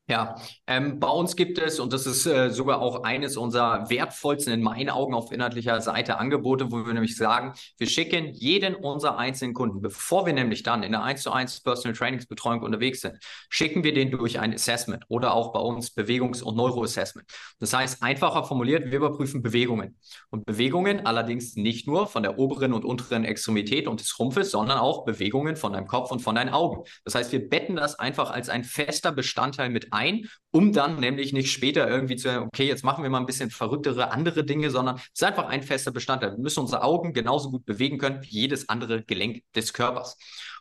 [0.07, 0.37] Ja,
[0.67, 4.61] ähm, bei uns gibt es, und das ist äh, sogar auch eines unserer wertvollsten in
[4.61, 9.55] meinen Augen auf inhaltlicher Seite Angebote, wo wir nämlich sagen, wir schicken jeden unserer einzelnen
[9.55, 13.17] Kunden, bevor wir nämlich dann in der 1 zu 1 Personal Trainingsbetreuung unterwegs sind,
[13.49, 17.27] schicken wir den durch ein Assessment oder auch bei uns Bewegungs- und Neuroassessment.
[17.59, 19.97] Das heißt, einfacher formuliert, wir überprüfen Bewegungen.
[20.29, 24.81] Und Bewegungen allerdings nicht nur von der oberen und unteren Extremität und des Rumpfes, sondern
[24.81, 26.85] auch Bewegungen von deinem Kopf und von deinen Augen.
[27.05, 31.33] Das heißt, wir betten das einfach als ein fester Bestandteil mit ein, um dann nämlich
[31.33, 34.97] nicht später irgendwie zu, okay, jetzt machen wir mal ein bisschen verrücktere andere Dinge, sondern
[34.97, 36.33] es ist einfach ein fester Bestandteil.
[36.33, 40.17] Wir müssen unsere Augen genauso gut bewegen können wie jedes andere Gelenk des Körpers.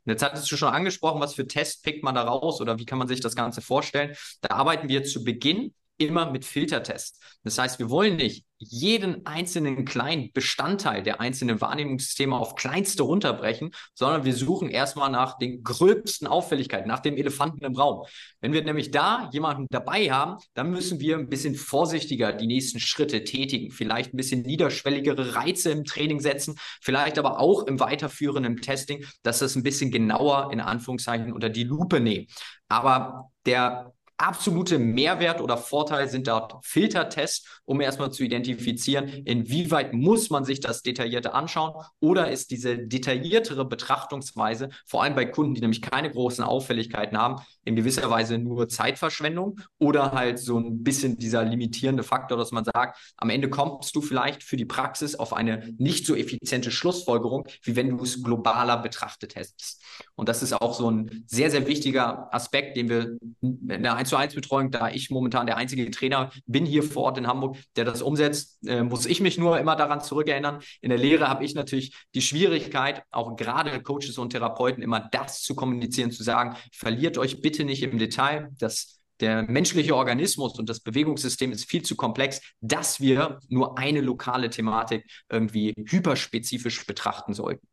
[0.05, 2.85] Und jetzt hattest du schon angesprochen, was für Tests pickt man da raus oder wie
[2.85, 4.15] kann man sich das Ganze vorstellen?
[4.41, 7.19] Da arbeiten wir zu Beginn immer mit Filtertests.
[7.43, 13.71] Das heißt, wir wollen nicht jeden einzelnen kleinen Bestandteil der einzelnen Wahrnehmungssysteme auf kleinste runterbrechen,
[13.93, 18.05] sondern wir suchen erstmal nach den gröbsten Auffälligkeiten, nach dem Elefanten im Raum.
[18.39, 22.79] Wenn wir nämlich da jemanden dabei haben, dann müssen wir ein bisschen vorsichtiger die nächsten
[22.79, 28.57] Schritte tätigen, vielleicht ein bisschen niederschwelligere Reize im Training setzen, vielleicht aber auch im weiterführenden
[28.57, 32.27] Testing, dass das ein bisschen genauer in Anführungszeichen unter die Lupe nehmen.
[32.69, 33.93] Aber der
[34.23, 40.61] absolute Mehrwert oder Vorteil sind dort Filtertests, um erstmal zu identifizieren, inwieweit muss man sich
[40.61, 46.09] das Detaillierte anschauen oder ist diese detailliertere Betrachtungsweise, vor allem bei Kunden, die nämlich keine
[46.09, 52.03] großen Auffälligkeiten haben, in gewisser Weise nur Zeitverschwendung oder halt so ein bisschen dieser limitierende
[52.03, 56.05] Faktor, dass man sagt, am Ende kommst du vielleicht für die Praxis auf eine nicht
[56.05, 59.83] so effiziente Schlussfolgerung, wie wenn du es globaler betrachtet hättest.
[60.15, 64.12] Und das ist auch so ein sehr, sehr wichtiger Aspekt, den wir in der 1
[64.13, 67.57] zu 1 Betreuung, da ich momentan der einzige Trainer bin hier vor Ort in Hamburg,
[67.75, 70.59] der das umsetzt, äh, muss ich mich nur immer daran zurückerinnern.
[70.81, 75.41] In der Lehre habe ich natürlich die Schwierigkeit, auch gerade Coaches und Therapeuten immer das
[75.41, 78.49] zu kommunizieren, zu sagen, verliert euch bitte nicht im Detail.
[78.59, 84.01] Das der menschliche Organismus und das Bewegungssystem ist viel zu komplex, dass wir nur eine
[84.01, 87.65] lokale Thematik irgendwie hyperspezifisch betrachten sollten.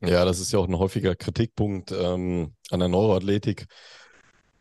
[0.00, 3.66] Ja, das ist ja auch ein häufiger Kritikpunkt ähm, an der Neuroathletik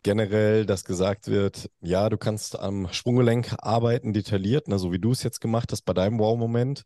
[0.04, 5.12] generell, dass gesagt wird, ja, du kannst am Sprunggelenk arbeiten, detailliert, ne, so wie du
[5.12, 6.84] es jetzt gemacht hast bei deinem Wow-Moment.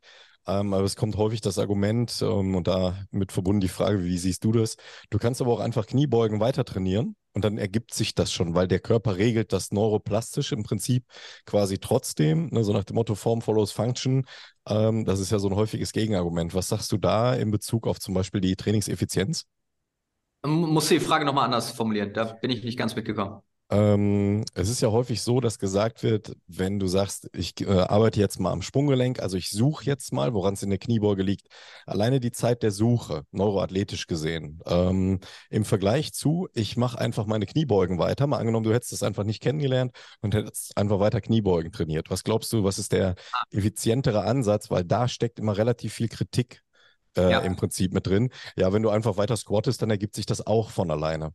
[0.47, 4.43] Ähm, aber es kommt häufig das Argument ähm, und damit verbunden die Frage, wie siehst
[4.45, 4.77] du das?
[5.09, 8.67] Du kannst aber auch einfach Kniebeugen weiter trainieren und dann ergibt sich das schon, weil
[8.67, 11.03] der Körper regelt das neuroplastisch im Prinzip
[11.45, 14.25] quasi trotzdem, ne, so nach dem Motto Form follows Function.
[14.67, 16.53] Ähm, das ist ja so ein häufiges Gegenargument.
[16.53, 19.45] Was sagst du da in Bezug auf zum Beispiel die Trainingseffizienz?
[20.45, 23.41] Muss die Frage nochmal anders formulieren, da bin ich nicht ganz mitgekommen.
[23.69, 28.17] Ähm, es ist ja häufig so, dass gesagt wird, wenn du sagst, ich äh, arbeite
[28.17, 31.47] jetzt mal am Sprunggelenk, also ich suche jetzt mal, woran es in der Kniebeuge liegt,
[31.85, 35.19] alleine die Zeit der Suche, neuroathletisch gesehen, ähm,
[35.49, 39.25] im Vergleich zu, ich mache einfach meine Kniebeugen weiter, mal angenommen, du hättest es einfach
[39.25, 42.09] nicht kennengelernt und hättest einfach weiter Kniebeugen trainiert.
[42.09, 43.43] Was glaubst du, was ist der ah.
[43.51, 44.71] effizientere Ansatz?
[44.71, 46.61] Weil da steckt immer relativ viel Kritik
[47.17, 47.39] äh, ja.
[47.39, 48.29] im Prinzip mit drin.
[48.55, 51.33] Ja, wenn du einfach weiter squattest, dann ergibt sich das auch von alleine.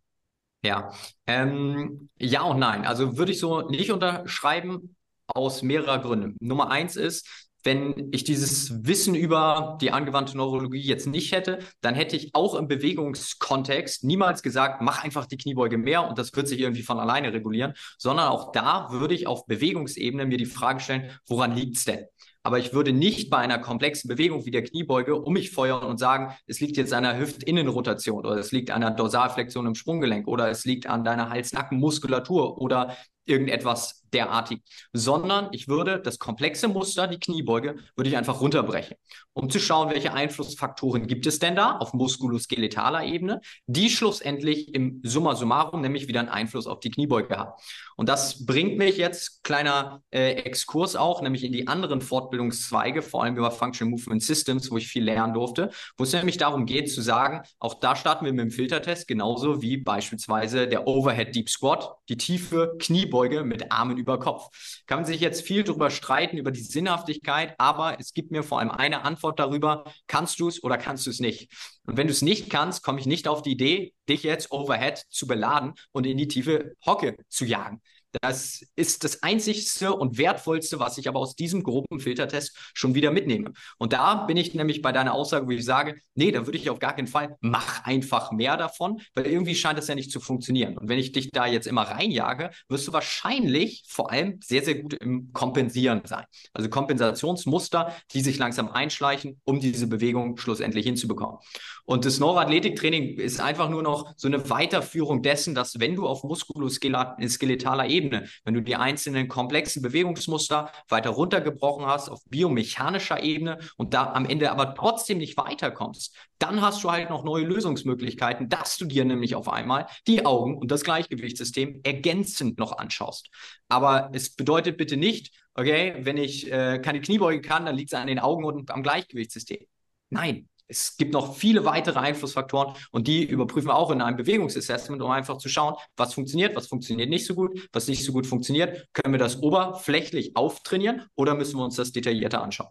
[0.64, 0.92] Ja,
[1.26, 2.84] ähm, ja und nein.
[2.86, 6.36] Also würde ich so nicht unterschreiben aus mehrerer Gründen.
[6.40, 7.26] Nummer eins ist,
[7.64, 12.54] wenn ich dieses Wissen über die angewandte Neurologie jetzt nicht hätte, dann hätte ich auch
[12.54, 16.98] im Bewegungskontext niemals gesagt, mach einfach die Kniebeuge mehr und das wird sich irgendwie von
[16.98, 21.76] alleine regulieren, sondern auch da würde ich auf Bewegungsebene mir die Frage stellen, woran liegt
[21.76, 22.06] es denn?
[22.44, 25.98] Aber ich würde nicht bei einer komplexen Bewegung wie der Kniebeuge um mich feuern und
[25.98, 30.26] sagen, es liegt jetzt an einer Hüftinnenrotation oder es liegt an einer Dorsalflexion im Sprunggelenk
[30.26, 34.60] oder es liegt an deiner Hals-Nacken-Muskulatur oder irgendetwas derartig,
[34.92, 38.96] sondern ich würde das komplexe Muster, die Kniebeuge, würde ich einfach runterbrechen,
[39.32, 45.00] um zu schauen, welche Einflussfaktoren gibt es denn da auf muskuloskeletaler Ebene, die schlussendlich im
[45.02, 47.52] Summa summarum nämlich wieder einen Einfluss auf die Kniebeuge haben.
[47.96, 53.22] Und das bringt mich jetzt, kleiner äh, Exkurs auch, nämlich in die anderen Fortbildungszweige, vor
[53.22, 56.90] allem über Functional Movement Systems, wo ich viel lernen durfte, wo es nämlich darum geht
[56.90, 61.48] zu sagen, auch da starten wir mit dem Filtertest, genauso wie beispielsweise der Overhead Deep
[61.48, 63.11] Squat, die tiefe Kniebeuge
[63.44, 64.48] mit Armen über Kopf.
[64.86, 68.58] Kann man sich jetzt viel darüber streiten, über die Sinnhaftigkeit, aber es gibt mir vor
[68.58, 71.52] allem eine Antwort darüber, kannst du es oder kannst du es nicht?
[71.84, 75.04] Und wenn du es nicht kannst, komme ich nicht auf die Idee, dich jetzt overhead
[75.10, 77.82] zu beladen und in die tiefe Hocke zu jagen.
[78.20, 83.10] Das ist das einzigste und wertvollste, was ich aber aus diesem groben Filtertest schon wieder
[83.10, 83.52] mitnehme.
[83.78, 86.68] Und da bin ich nämlich bei deiner Aussage, wo ich sage, nee, da würde ich
[86.68, 90.20] auf gar keinen Fall, mach einfach mehr davon, weil irgendwie scheint das ja nicht zu
[90.20, 90.76] funktionieren.
[90.76, 94.74] Und wenn ich dich da jetzt immer reinjage, wirst du wahrscheinlich vor allem sehr, sehr
[94.74, 96.24] gut im Kompensieren sein.
[96.52, 101.38] Also Kompensationsmuster, die sich langsam einschleichen, um diese Bewegung schlussendlich hinzubekommen.
[101.84, 106.22] Und das Neuroathletiktraining ist einfach nur noch so eine Weiterführung dessen, dass wenn du auf
[106.22, 113.94] muskuloskelettaler Ebene, wenn du die einzelnen komplexen Bewegungsmuster weiter runtergebrochen hast auf biomechanischer Ebene und
[113.94, 118.76] da am Ende aber trotzdem nicht weiterkommst, dann hast du halt noch neue Lösungsmöglichkeiten, dass
[118.76, 123.28] du dir nämlich auf einmal die Augen und das Gleichgewichtssystem ergänzend noch anschaust.
[123.68, 127.98] Aber es bedeutet bitte nicht, okay, wenn ich äh, keine Kniebeuge kann, dann liegt es
[127.98, 129.66] an den Augen und am Gleichgewichtssystem.
[130.10, 135.02] Nein, Es gibt noch viele weitere Einflussfaktoren und die überprüfen wir auch in einem Bewegungsassessment,
[135.02, 138.26] um einfach zu schauen, was funktioniert, was funktioniert nicht so gut, was nicht so gut
[138.26, 138.86] funktioniert.
[138.92, 142.70] Können wir das oberflächlich auftrainieren oder müssen wir uns das detaillierter anschauen?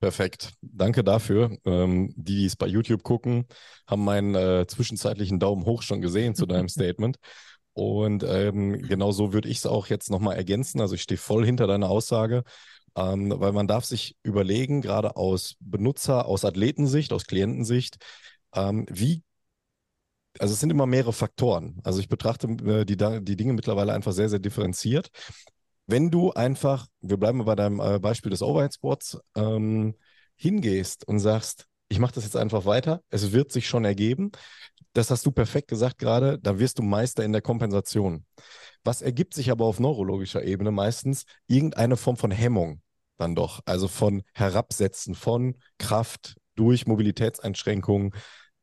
[0.00, 0.52] Perfekt.
[0.60, 1.56] Danke dafür.
[1.64, 3.46] Ähm, die, die es bei YouTube gucken,
[3.86, 7.16] haben meinen äh, zwischenzeitlichen Daumen hoch schon gesehen zu deinem Statement.
[7.72, 10.80] Und ähm, genau so würde ich es auch jetzt nochmal ergänzen.
[10.80, 12.42] Also ich stehe voll hinter deiner Aussage,
[12.96, 17.96] ähm, weil man darf sich überlegen, gerade aus Benutzer, aus Athletensicht, aus Klientensicht,
[18.54, 19.22] ähm, wie
[20.38, 21.80] also es sind immer mehrere Faktoren.
[21.82, 25.10] Also ich betrachte äh, die, die Dinge mittlerweile einfach sehr, sehr differenziert
[25.86, 29.94] wenn du einfach, wir bleiben bei deinem äh, Beispiel des Overhead Squats, ähm,
[30.34, 34.32] hingehst und sagst, ich mache das jetzt einfach weiter, es wird sich schon ergeben.
[34.92, 38.26] Das hast du perfekt gesagt gerade, da wirst du Meister in der Kompensation.
[38.82, 41.24] Was ergibt sich aber auf neurologischer Ebene meistens?
[41.46, 42.80] Irgendeine Form von Hemmung
[43.18, 48.12] dann doch, also von Herabsetzen von Kraft durch Mobilitätseinschränkungen.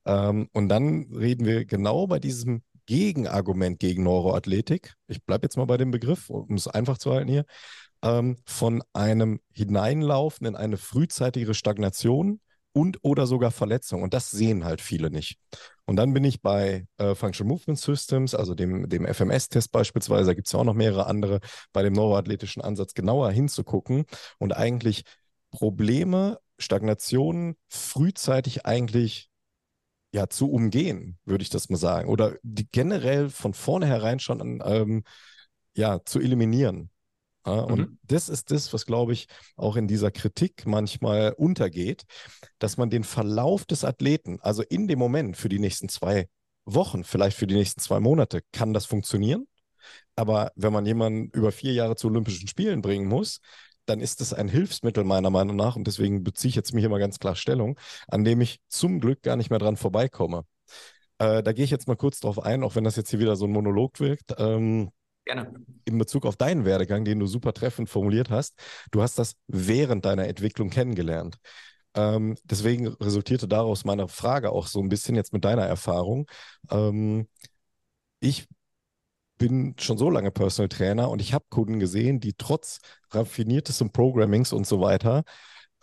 [0.05, 5.65] Ähm, und dann reden wir genau bei diesem Gegenargument gegen Neuroathletik, ich bleibe jetzt mal
[5.65, 7.45] bei dem Begriff, um es einfach zu halten hier,
[8.03, 12.41] ähm, von einem Hineinlaufen in eine frühzeitigere Stagnation
[12.73, 14.03] und oder sogar Verletzung.
[14.03, 15.37] Und das sehen halt viele nicht.
[15.85, 20.33] Und dann bin ich bei äh, Functional Movement Systems, also dem, dem FMS-Test beispielsweise, da
[20.33, 21.39] gibt es ja auch noch mehrere andere,
[21.73, 24.05] bei dem neuroathletischen Ansatz genauer hinzugucken
[24.39, 25.03] und eigentlich
[25.51, 29.29] Probleme, Stagnationen frühzeitig eigentlich
[30.13, 32.07] ja, zu umgehen, würde ich das mal sagen.
[32.07, 35.03] Oder die generell von vornherein schon ähm,
[35.75, 36.89] ja, zu eliminieren.
[37.45, 37.99] Ja, und mhm.
[38.03, 39.27] das ist das, was, glaube ich,
[39.57, 42.03] auch in dieser Kritik manchmal untergeht,
[42.59, 46.27] dass man den Verlauf des Athleten, also in dem Moment für die nächsten zwei
[46.65, 49.45] Wochen, vielleicht für die nächsten zwei Monate, kann das funktionieren.
[50.15, 53.39] Aber wenn man jemanden über vier Jahre zu Olympischen Spielen bringen muss,
[53.85, 56.99] dann ist es ein Hilfsmittel meiner Meinung nach, und deswegen beziehe ich jetzt mich immer
[56.99, 57.77] ganz klar Stellung,
[58.07, 60.45] an dem ich zum Glück gar nicht mehr dran vorbeikomme.
[61.17, 63.35] Äh, da gehe ich jetzt mal kurz drauf ein, auch wenn das jetzt hier wieder
[63.35, 64.35] so ein Monolog wirkt.
[64.37, 64.89] Ähm,
[65.25, 65.53] Gerne.
[65.85, 68.59] In Bezug auf deinen Werdegang, den du super treffend formuliert hast,
[68.91, 71.37] du hast das während deiner Entwicklung kennengelernt.
[71.95, 76.27] Ähm, deswegen resultierte daraus meine Frage auch so ein bisschen jetzt mit deiner Erfahrung.
[76.69, 77.27] Ähm,
[78.19, 78.47] ich
[79.37, 82.79] bin schon so lange Personal Trainer und ich habe Kunden gesehen, die trotz
[83.11, 85.23] raffiniertestem Programmings und so weiter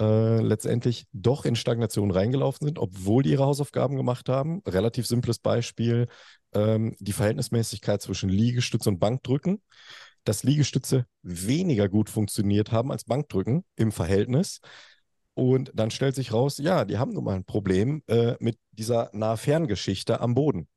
[0.01, 4.63] äh, letztendlich doch in Stagnation reingelaufen sind, obwohl die ihre Hausaufgaben gemacht haben.
[4.67, 6.07] Relativ simples Beispiel,
[6.55, 9.63] ähm, die Verhältnismäßigkeit zwischen Liegestütze und Bankdrücken.
[10.25, 14.61] Dass Liegestütze weniger gut funktioniert haben als Bankdrücken im Verhältnis.
[15.33, 19.09] Und dann stellt sich raus, ja, die haben nun mal ein Problem äh, mit dieser
[19.15, 20.69] Nah-Fern-Geschichte am Boden.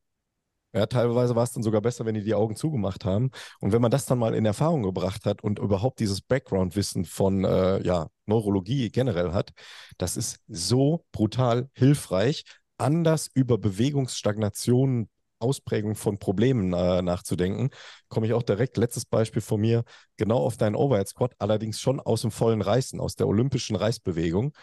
[0.76, 3.30] Ja, teilweise war es dann sogar besser, wenn die die Augen zugemacht haben.
[3.60, 7.44] Und wenn man das dann mal in Erfahrung gebracht hat und überhaupt dieses Background-Wissen von
[7.44, 9.52] äh, ja, Neurologie generell hat,
[10.00, 12.44] das ist so brutal hilfreich,
[12.78, 17.69] anders über Bewegungsstagnation, Ausprägung von Problemen äh, nachzudenken.
[18.08, 19.84] Komme ich auch direkt, letztes Beispiel von mir,
[20.17, 24.54] genau auf deinen Overhead Squat, allerdings schon aus dem vollen Reißen, aus der olympischen Reißbewegung.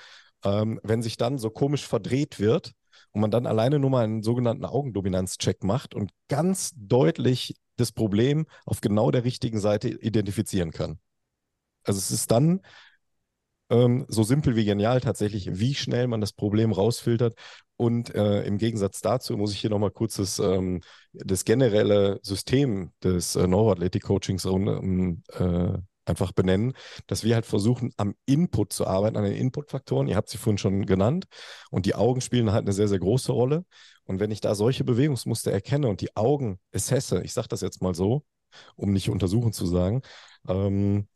[0.45, 2.73] Ähm, wenn sich dann so komisch verdreht wird,
[3.13, 8.47] und man dann alleine nur mal einen sogenannten Augendominanzcheck macht und ganz deutlich das Problem
[8.67, 10.99] auf genau der richtigen Seite identifizieren kann.
[11.83, 12.61] Also es ist dann
[13.71, 17.35] ähm, so simpel wie genial tatsächlich, wie schnell man das Problem rausfiltert.
[17.77, 22.93] Und äh, im Gegensatz dazu muss ich hier nochmal kurz das, ähm, das generelle System
[23.03, 26.75] des äh, Neuroathletik-Coachings äh, einfach benennen,
[27.07, 30.09] dass wir halt versuchen, am Input zu arbeiten, an den Inputfaktoren.
[30.09, 31.27] Ihr habt sie vorhin schon genannt.
[31.71, 33.65] Und die Augen spielen halt eine sehr, sehr große Rolle.
[34.05, 37.81] Und wenn ich da solche Bewegungsmuster erkenne und die Augen assesse, ich sage das jetzt
[37.81, 38.25] mal so,
[38.77, 40.03] um nicht untersuchen zu sagen,
[40.49, 41.07] ähm,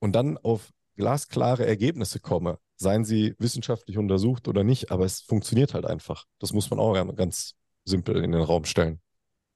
[0.00, 5.72] und dann auf glasklare Ergebnisse komme, seien sie wissenschaftlich untersucht oder nicht, aber es funktioniert
[5.72, 6.26] halt einfach.
[6.38, 9.00] Das muss man auch ganz simpel in den Raum stellen.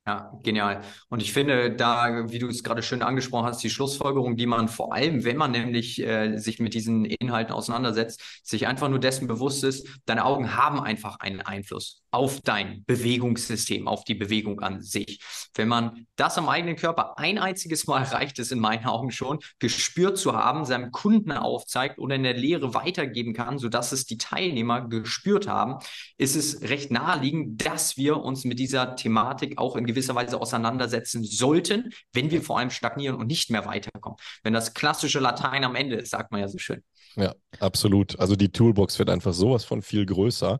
[0.05, 0.81] Ja, genial.
[1.11, 4.67] Und ich finde, da, wie du es gerade schön angesprochen hast, die Schlussfolgerung, die man
[4.67, 9.29] vor allem, wenn man nämlich äh, sich mit diesen Inhalten auseinandersetzt, sich einfach nur dessen
[9.29, 14.83] bewusst ist, deine Augen haben einfach einen Einfluss auf dein Bewegungssystem, auf die Bewegung an
[14.83, 15.21] sich.
[15.55, 19.39] Wenn man das am eigenen Körper ein einziges Mal reicht es in meinen Augen schon,
[19.61, 24.19] gespürt zu haben, seinem Kunden aufzeigt oder in der Lehre weitergeben kann, sodass es die
[24.19, 25.79] Teilnehmer gespürt haben,
[26.19, 31.25] ist es recht naheliegend, dass wir uns mit dieser Thematik auch in gewisser Weise auseinandersetzen
[31.25, 34.19] sollten, wenn wir vor allem stagnieren und nicht mehr weiterkommen.
[34.43, 36.83] Wenn das klassische Latein am Ende ist, sagt man ja so schön.
[37.17, 38.19] Ja, absolut.
[38.19, 40.59] Also die Toolbox wird einfach sowas von viel größer.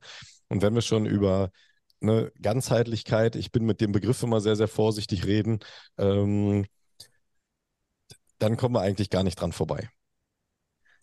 [0.49, 1.51] Und wenn wir schon über
[2.01, 5.61] eine Ganzheitlichkeit, ich bin mit dem Begriff immer sehr, sehr vorsichtig reden,
[5.99, 6.67] ähm,
[8.39, 9.89] dann kommen wir eigentlich gar nicht dran vorbei.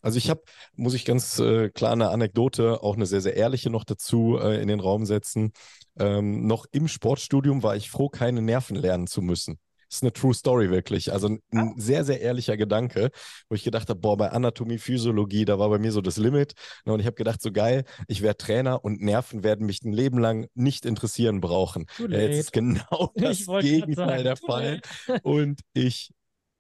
[0.02, 0.42] Also ich habe,
[0.76, 4.62] muss ich ganz äh, klar eine Anekdote, auch eine sehr, sehr ehrliche noch dazu äh,
[4.62, 5.52] in den Raum setzen.
[5.98, 9.60] Ähm, noch im Sportstudium war ich froh, keine Nerven lernen zu müssen.
[9.90, 11.12] Das ist eine True Story wirklich.
[11.12, 13.10] Also ein, ein sehr, sehr ehrlicher Gedanke,
[13.50, 16.54] wo ich gedacht habe, boah, bei Anatomie, Physiologie, da war bei mir so das Limit.
[16.86, 20.20] Und ich habe gedacht, so geil, ich werde Trainer und Nerven werden mich ein Leben
[20.20, 21.88] lang nicht interessieren brauchen.
[21.98, 24.80] Ja, jetzt ist genau das Gegenteil der Fall.
[25.24, 26.12] Und ich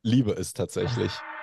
[0.01, 1.11] liebe es tatsächlich.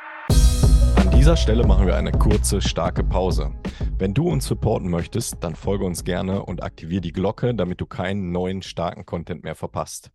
[1.16, 3.50] An dieser Stelle machen wir eine kurze, starke Pause.
[3.98, 7.86] Wenn du uns supporten möchtest, dann folge uns gerne und aktiviere die Glocke, damit du
[7.86, 10.10] keinen neuen starken Content mehr verpasst.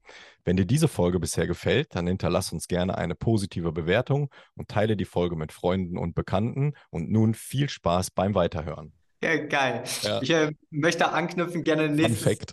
[0.46, 4.96] Wenn dir diese Folge bisher gefällt, dann hinterlass uns gerne eine positive Bewertung und teile
[4.96, 6.76] die Folge mit Freunden und Bekannten.
[6.92, 8.94] Und nun viel Spaß beim Weiterhören.
[9.24, 9.84] Ja, geil.
[10.04, 10.22] Ja.
[10.22, 12.46] Ich äh, möchte anknüpfen, gerne nächstes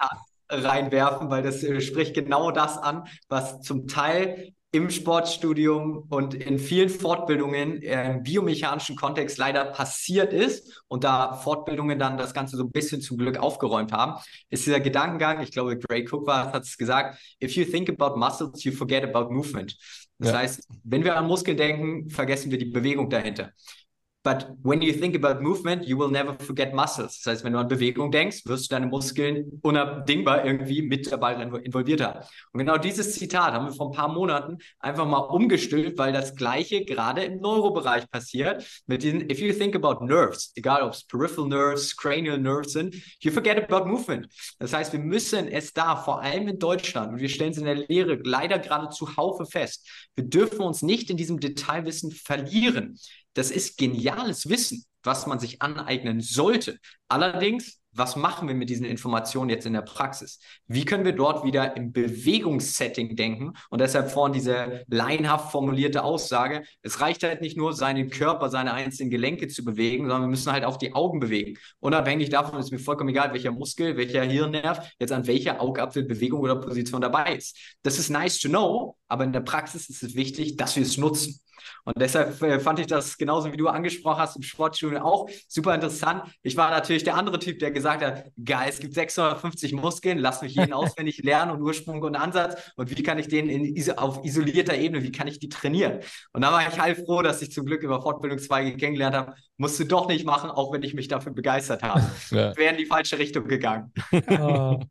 [0.49, 6.59] reinwerfen, weil das äh, spricht genau das an, was zum Teil im Sportstudium und in
[6.59, 12.65] vielen Fortbildungen im biomechanischen Kontext leider passiert ist und da Fortbildungen dann das Ganze so
[12.65, 16.77] ein bisschen zum Glück aufgeräumt haben, ist dieser Gedankengang, ich glaube, Gray Cook hat es
[16.77, 19.75] gesagt, if you think about muscles, you forget about movement.
[20.19, 20.39] Das ja.
[20.39, 23.53] heißt, wenn wir an Muskeln denken, vergessen wir die Bewegung dahinter.
[24.25, 27.23] But when you think about movement, you will never forget muscles.
[27.23, 31.35] Das heißt, wenn du an Bewegung denkst, wirst du deine Muskeln unabdingbar irgendwie mit dabei
[31.35, 32.27] involviert haben.
[32.53, 36.35] Und genau dieses Zitat haben wir vor ein paar Monaten einfach mal umgestülpt, weil das
[36.35, 38.83] Gleiche gerade im Neurobereich passiert.
[38.87, 42.97] Mit diesen, if you think about nerves, egal ob es peripheral nerves, cranial nerves sind,
[43.21, 44.27] you forget about movement.
[44.59, 47.65] Das heißt, wir müssen es da, vor allem in Deutschland, und wir stellen es in
[47.65, 52.99] der Lehre leider gerade zuhaufe fest, wir dürfen uns nicht in diesem Detailwissen verlieren.
[53.39, 56.77] Das ist geniales Wissen, was man sich aneignen sollte.
[57.07, 60.41] Allerdings, was machen wir mit diesen Informationen jetzt in der Praxis?
[60.67, 63.53] Wie können wir dort wieder im Bewegungssetting denken?
[63.71, 68.73] Und deshalb vorhin diese leinhaft formulierte Aussage, es reicht halt nicht nur, seinen Körper, seine
[68.73, 71.59] einzelnen Gelenke zu bewegen, sondern wir müssen halt auch die Augen bewegen.
[71.79, 76.57] Unabhängig davon ist mir vollkommen egal, welcher Muskel, welcher Hirnnerv jetzt an welcher Augapfelbewegung oder
[76.57, 77.57] Position dabei ist.
[77.85, 80.97] Das ist nice to know, aber in der Praxis ist es wichtig, dass wir es
[80.97, 81.39] nutzen.
[81.85, 85.75] Und deshalb äh, fand ich das genauso wie du angesprochen hast im Sportstudio auch super
[85.75, 86.23] interessant.
[86.43, 90.43] Ich war natürlich der andere Typ, der gesagt hat, geil, es gibt 650 Muskeln, lass
[90.43, 94.25] mich jeden auswendig lernen und Ursprung und Ansatz und wie kann ich den in, auf
[94.25, 96.01] isolierter Ebene, wie kann ich die trainieren?
[96.33, 99.85] Und da war ich heilfroh, dass ich zum Glück über Fortbildungszweige kennengelernt habe, musst du
[99.85, 102.05] doch nicht machen, auch wenn ich mich dafür begeistert habe.
[102.31, 102.57] Ja.
[102.57, 103.93] Wäre in die falsche Richtung gegangen.
[104.29, 104.81] Oh.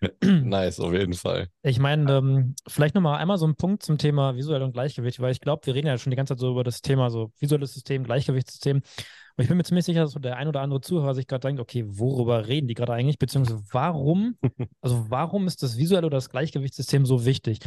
[0.22, 1.48] nice, auf jeden Fall.
[1.62, 5.32] Ich meine, ähm, vielleicht nochmal einmal so ein Punkt zum Thema visuell und Gleichgewicht, weil
[5.32, 7.74] ich glaube, wir reden ja schon die ganze Zeit so über das Thema so visuelles
[7.74, 8.76] System, Gleichgewichtssystem.
[8.76, 11.46] Und ich bin mir ziemlich sicher, dass so der ein oder andere Zuhörer sich gerade
[11.46, 14.36] denkt, okay, worüber reden die gerade eigentlich, beziehungsweise warum,
[14.80, 17.60] also warum ist das visuelle oder das Gleichgewichtssystem so wichtig?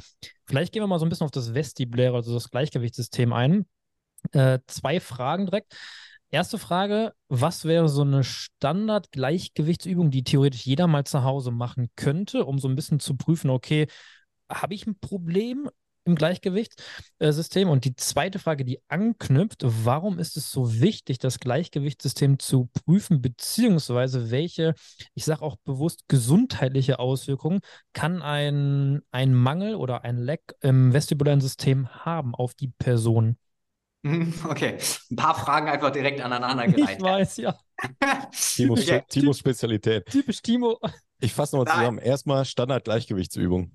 [0.46, 3.66] Vielleicht gehen wir mal so ein bisschen auf das Vestibuläre, also das Gleichgewichtssystem ein.
[4.34, 5.74] Äh, zwei Fragen direkt.
[6.34, 12.46] Erste Frage, was wäre so eine Standard-Gleichgewichtsübung, die theoretisch jeder mal zu Hause machen könnte,
[12.46, 13.88] um so ein bisschen zu prüfen, okay,
[14.50, 15.70] habe ich ein Problem
[16.06, 17.68] im Gleichgewichtssystem?
[17.68, 23.22] Und die zweite Frage, die anknüpft, warum ist es so wichtig, das Gleichgewichtssystem zu prüfen,
[23.22, 24.74] beziehungsweise welche,
[25.14, 27.60] ich sage auch bewusst, gesundheitliche Auswirkungen
[27.92, 33.36] kann ein, ein Mangel oder ein Leck im vestibulären System haben auf die Person?
[34.04, 34.78] Mhm, okay,
[35.12, 36.98] ein paar Fragen einfach direkt aneinander gereiht.
[36.98, 37.56] Ich weiß, ja.
[38.32, 39.04] Timos, okay.
[39.08, 40.06] Timos Spezialität.
[40.08, 40.80] Typisch Timo.
[41.20, 41.98] Ich fasse nochmal zusammen.
[42.00, 43.72] Erstmal Standard-Gleichgewichtsübung,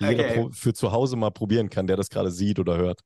[0.00, 0.10] die okay.
[0.10, 3.00] jeder für zu Hause mal probieren kann, der das gerade sieht oder hört.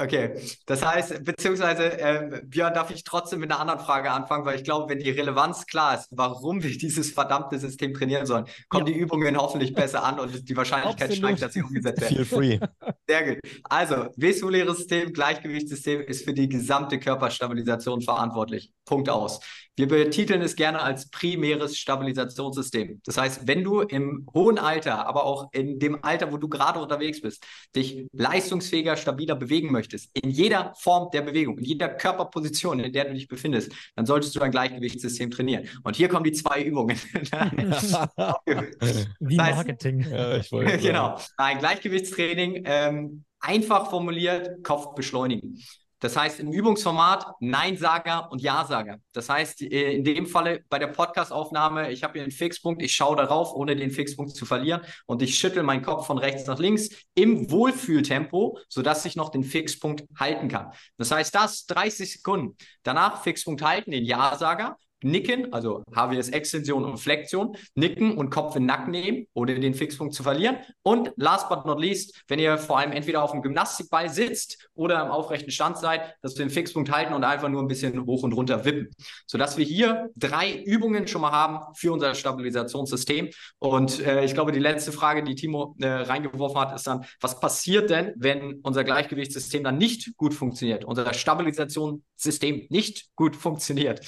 [0.00, 4.56] Okay, das heißt, beziehungsweise, äh, Björn, darf ich trotzdem mit einer anderen Frage anfangen, weil
[4.56, 8.86] ich glaube, wenn die Relevanz klar ist, warum wir dieses verdammte System trainieren sollen, kommen
[8.86, 8.94] ja.
[8.94, 11.18] die Übungen hoffentlich besser an und die Wahrscheinlichkeit Absolut.
[11.18, 12.16] steigt, dass sie umgesetzt werden.
[12.16, 12.58] Feel free.
[13.10, 13.40] Sehr gut.
[13.64, 18.70] Also, vestibuläres System, Gleichgewichtssystem ist für die gesamte Körperstabilisation verantwortlich.
[18.84, 19.40] Punkt aus.
[19.76, 23.00] Wir betiteln es gerne als primäres Stabilisationssystem.
[23.04, 26.80] Das heißt, wenn du im hohen Alter, aber auch in dem Alter, wo du gerade
[26.80, 32.80] unterwegs bist, dich leistungsfähiger, stabiler bewegen möchtest, in jeder Form der Bewegung, in jeder Körperposition,
[32.80, 35.66] in der du dich befindest, dann solltest du ein Gleichgewichtssystem trainieren.
[35.82, 37.00] Und hier kommen die zwei Übungen.
[39.20, 40.06] Wie Marketing.
[40.10, 41.18] Ja, ich wollte genau.
[41.38, 42.99] Ein Gleichgewichtstraining, ähm,
[43.40, 45.62] einfach formuliert, Kopf beschleunigen.
[46.00, 48.98] Das heißt, im Übungsformat Nein-Sager und Ja-Sager.
[49.12, 52.94] Das heißt, äh, in dem Falle bei der Podcastaufnahme, ich habe hier einen Fixpunkt, ich
[52.94, 56.58] schaue darauf, ohne den Fixpunkt zu verlieren und ich schüttel meinen Kopf von rechts nach
[56.58, 60.72] links im Wohlfühltempo, sodass ich noch den Fixpunkt halten kann.
[60.96, 62.56] Das heißt, das 30 Sekunden.
[62.82, 68.66] Danach Fixpunkt halten, den Ja-Sager Nicken, also HWS-Extension und Flexion, nicken und Kopf in den
[68.66, 70.58] Nacken nehmen, ohne den Fixpunkt zu verlieren.
[70.82, 75.04] Und last but not least, wenn ihr vor allem entweder auf dem Gymnastikball sitzt oder
[75.04, 78.22] im aufrechten Stand seid, dass wir den Fixpunkt halten und einfach nur ein bisschen hoch
[78.22, 78.88] und runter wippen,
[79.26, 83.28] sodass wir hier drei Übungen schon mal haben für unser Stabilisationssystem.
[83.58, 87.38] Und äh, ich glaube, die letzte Frage, die Timo äh, reingeworfen hat, ist dann, was
[87.40, 94.00] passiert denn, wenn unser Gleichgewichtssystem dann nicht gut funktioniert, unser Stabilisationssystem nicht gut funktioniert?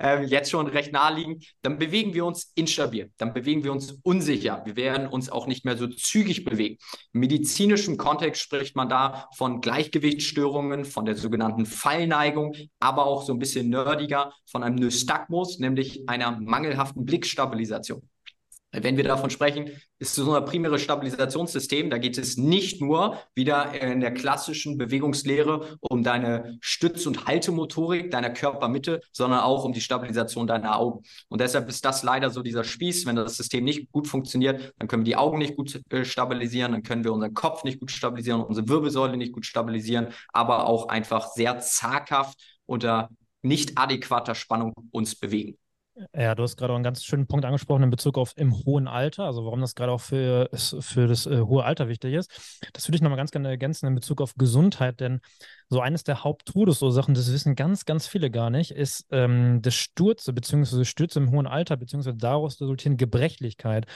[0.00, 4.62] äh, jetzt schon recht naheliegend, dann bewegen wir uns instabil, dann bewegen wir uns unsicher,
[4.64, 6.78] wir werden uns auch nicht mehr so zügig bewegen.
[7.12, 9.60] Im medizinischen Kontext spricht man da von
[10.20, 16.08] Gleichgewichtsstörungen, von der sogenannten Fallneigung, aber auch so ein bisschen nerdiger von einem Nystagmus, nämlich
[16.08, 18.02] einer mangelhaften Blickstabilisation.
[18.72, 21.90] Wenn wir davon sprechen, ist so ein primäres Stabilisationssystem.
[21.90, 28.12] Da geht es nicht nur wieder in der klassischen Bewegungslehre um deine Stütz- und Haltemotorik
[28.12, 31.02] deiner Körpermitte, sondern auch um die Stabilisation deiner Augen.
[31.28, 33.06] Und deshalb ist das leider so dieser Spieß.
[33.06, 36.70] Wenn das System nicht gut funktioniert, dann können wir die Augen nicht gut äh, stabilisieren,
[36.70, 40.88] dann können wir unseren Kopf nicht gut stabilisieren, unsere Wirbelsäule nicht gut stabilisieren, aber auch
[40.88, 43.08] einfach sehr zaghaft unter
[43.42, 45.58] nicht adäquater Spannung uns bewegen.
[46.14, 48.88] Ja, du hast gerade auch einen ganz schönen Punkt angesprochen in Bezug auf im hohen
[48.88, 52.30] Alter, also warum das gerade auch für, für das äh, hohe Alter wichtig ist.
[52.72, 55.20] Das würde ich nochmal ganz gerne ergänzen in Bezug auf Gesundheit, denn
[55.68, 60.32] so eines der Haupttodesursachen, das wissen ganz, ganz viele gar nicht, ist ähm, das Stürze
[60.32, 60.84] bzw.
[60.84, 62.12] Stürze im hohen Alter bzw.
[62.14, 63.86] daraus resultierende Gebrechlichkeit.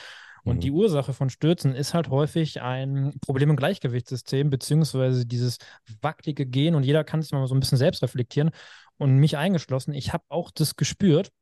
[0.45, 0.61] Und mhm.
[0.61, 5.57] die Ursache von Stürzen ist halt häufig ein Problem im Gleichgewichtssystem, beziehungsweise dieses
[6.03, 6.75] wackelige Gehen.
[6.75, 8.51] Und jeder kann sich mal so ein bisschen selbst reflektieren.
[8.99, 11.33] Und mich eingeschlossen, ich habe auch das gespürt,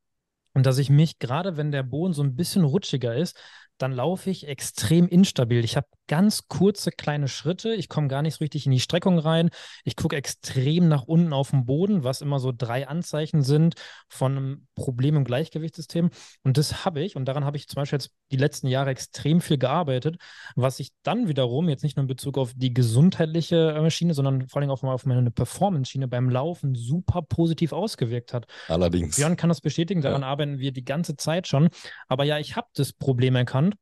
[0.54, 3.36] und dass ich mich, gerade wenn der Boden so ein bisschen rutschiger ist,
[3.78, 5.64] dann laufe ich extrem instabil.
[5.64, 7.74] Ich habe ganz kurze kleine Schritte.
[7.74, 9.48] Ich komme gar nicht so richtig in die Streckung rein.
[9.82, 13.76] Ich gucke extrem nach unten auf den Boden, was immer so drei Anzeichen sind
[14.10, 16.10] von einem Problem im Gleichgewichtssystem.
[16.42, 17.16] Und das habe ich.
[17.16, 20.16] Und daran habe ich zum Beispiel jetzt die letzten Jahre extrem viel gearbeitet,
[20.54, 24.48] was sich dann wiederum jetzt nicht nur in Bezug auf die gesundheitliche äh, Schiene, sondern
[24.48, 28.44] vor allem auch mal auf meine Performance-Schiene beim Laufen super positiv ausgewirkt hat.
[28.68, 29.16] Allerdings.
[29.16, 30.02] Björn kann das bestätigen.
[30.02, 30.28] Daran ja.
[30.28, 31.70] arbeiten wir die ganze Zeit schon.
[32.06, 33.76] Aber ja, ich habe das Problem erkannt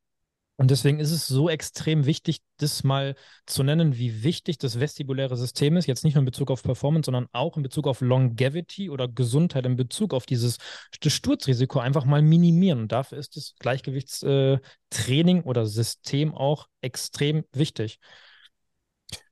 [0.57, 3.15] und deswegen ist es so extrem wichtig, das mal
[3.47, 5.87] zu nennen, wie wichtig das vestibuläre System ist.
[5.87, 9.65] Jetzt nicht nur in Bezug auf Performance, sondern auch in Bezug auf Longevity oder Gesundheit,
[9.65, 10.57] in Bezug auf dieses
[11.03, 12.81] Sturzrisiko einfach mal minimieren.
[12.81, 17.97] Und dafür ist das Gleichgewichtstraining äh, oder System auch extrem wichtig.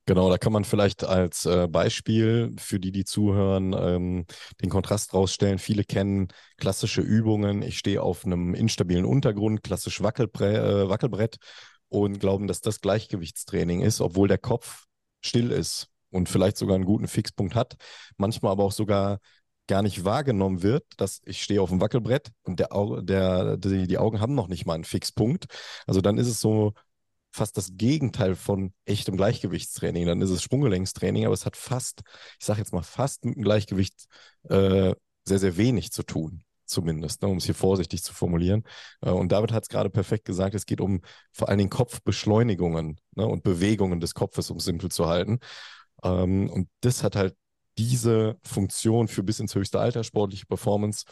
[0.10, 4.26] Genau, da kann man vielleicht als äh, Beispiel für die, die zuhören, ähm,
[4.60, 5.60] den Kontrast rausstellen.
[5.60, 7.62] Viele kennen klassische Übungen.
[7.62, 11.38] Ich stehe auf einem instabilen Untergrund, klassisch Wackelbre äh, Wackelbrett
[11.89, 14.86] und glauben, dass das Gleichgewichtstraining ist, obwohl der Kopf
[15.22, 17.76] still ist und vielleicht sogar einen guten Fixpunkt hat.
[18.18, 19.20] Manchmal aber auch sogar
[19.68, 22.70] gar nicht wahrgenommen wird, dass ich stehe auf dem Wackelbrett und der,
[23.03, 25.45] der, die, die Augen haben noch nicht mal einen Fixpunkt.
[25.86, 26.74] Also dann ist es so
[27.32, 30.05] fast das Gegenteil von echtem Gleichgewichtstraining.
[30.05, 32.01] Dann ist es Sprunggelenkstraining, aber es hat fast,
[32.39, 34.05] ich sage jetzt mal fast mit dem Gleichgewicht
[34.49, 34.93] äh,
[35.25, 38.63] sehr, sehr wenig zu tun, zumindest, ne, um es hier vorsichtig zu formulieren.
[39.01, 41.01] Äh, und David hat es gerade perfekt gesagt, es geht um
[41.32, 45.39] vor allen Dingen Kopfbeschleunigungen ne, und Bewegungen des Kopfes, um es simpel zu halten.
[46.03, 47.36] Ähm, und das hat halt
[47.77, 51.05] diese Funktion für bis ins höchste Alter sportliche Performance.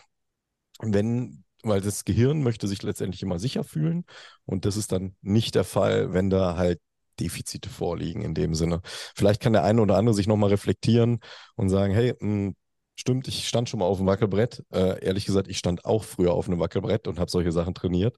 [0.80, 4.06] Wenn weil das Gehirn möchte sich letztendlich immer sicher fühlen
[4.46, 6.80] und das ist dann nicht der Fall, wenn da halt
[7.20, 8.82] Defizite vorliegen in dem Sinne.
[9.16, 11.20] Vielleicht kann der eine oder andere sich nochmal reflektieren
[11.56, 12.56] und sagen, hey, mh, hm,
[12.96, 14.64] stimmt, ich stand schon mal auf dem Wackelbrett.
[14.72, 18.18] Äh, ehrlich gesagt, ich stand auch früher auf einem Wackelbrett und habe solche Sachen trainiert.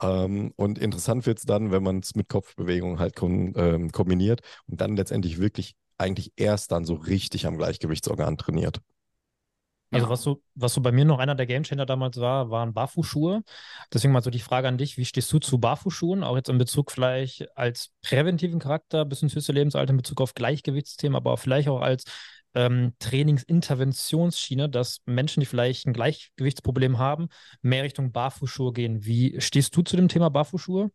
[0.00, 4.80] Ähm, und interessant wird es dann, wenn man es mit Kopfbewegungen halt ähm, kombiniert und
[4.80, 8.80] dann letztendlich wirklich eigentlich erst dann so richtig am Gleichgewichtsorgan trainiert.
[9.92, 13.42] Also was so, was so bei mir noch einer der Gamechanger damals war, waren Barfußschuhe.
[13.92, 16.24] Deswegen mal so die Frage an dich, wie stehst du zu Barfußschuhen?
[16.24, 20.34] Auch jetzt in Bezug vielleicht als präventiven Charakter bis ins höchste Lebensalter in Bezug auf
[20.34, 22.04] Gleichgewichtsthemen, aber auch vielleicht auch als
[22.54, 27.28] ähm, Trainingsinterventionsschiene, dass Menschen, die vielleicht ein Gleichgewichtsproblem haben,
[27.62, 29.04] mehr Richtung Barfußschuhe gehen.
[29.04, 30.90] Wie stehst du zu dem Thema Barfußschuhe?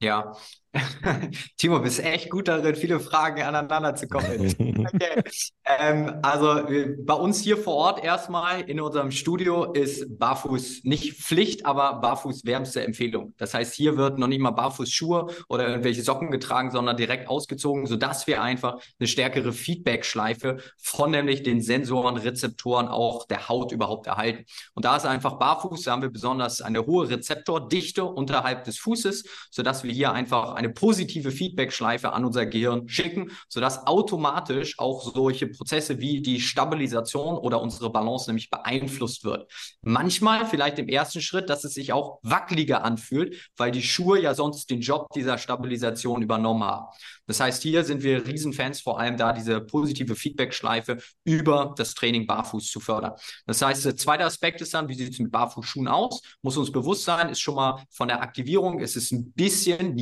[0.00, 0.36] Ja,
[1.56, 4.86] Timo, bist echt gut darin, viele Fragen aneinander zu kommen.
[4.94, 5.22] okay.
[5.64, 6.62] ähm, also
[7.04, 12.44] bei uns hier vor Ort erstmal in unserem Studio ist Barfuß nicht Pflicht, aber Barfuß
[12.44, 13.34] wärmste Empfehlung.
[13.38, 17.86] Das heißt, hier wird noch nicht mal Barfußschuhe oder irgendwelche Socken getragen, sondern direkt ausgezogen,
[17.86, 24.06] sodass wir einfach eine stärkere Feedback-Schleife von nämlich den Sensoren, Rezeptoren auch der Haut überhaupt
[24.06, 24.44] erhalten.
[24.74, 29.24] Und da ist einfach Barfuß, da haben wir besonders eine hohe Rezeptordichte unterhalb des Fußes,
[29.50, 35.14] sodass wir hier einfach eine eine positive Feedback-Schleife an unser Gehirn schicken, sodass automatisch auch
[35.14, 39.50] solche Prozesse wie die Stabilisation oder unsere Balance nämlich beeinflusst wird.
[39.82, 44.34] Manchmal vielleicht im ersten Schritt, dass es sich auch wackeliger anfühlt, weil die Schuhe ja
[44.34, 46.86] sonst den Job dieser Stabilisation übernommen haben.
[47.26, 52.26] Das heißt, hier sind wir Riesenfans, vor allem da diese positive Feedback-Schleife über das Training
[52.26, 53.12] barfuß zu fördern.
[53.46, 56.22] Das heißt, der zweite Aspekt ist dann, wie sieht es mit Barfußschuhen aus?
[56.42, 59.94] Muss uns bewusst sein, ist schon mal von der Aktivierung, ist es ein bisschen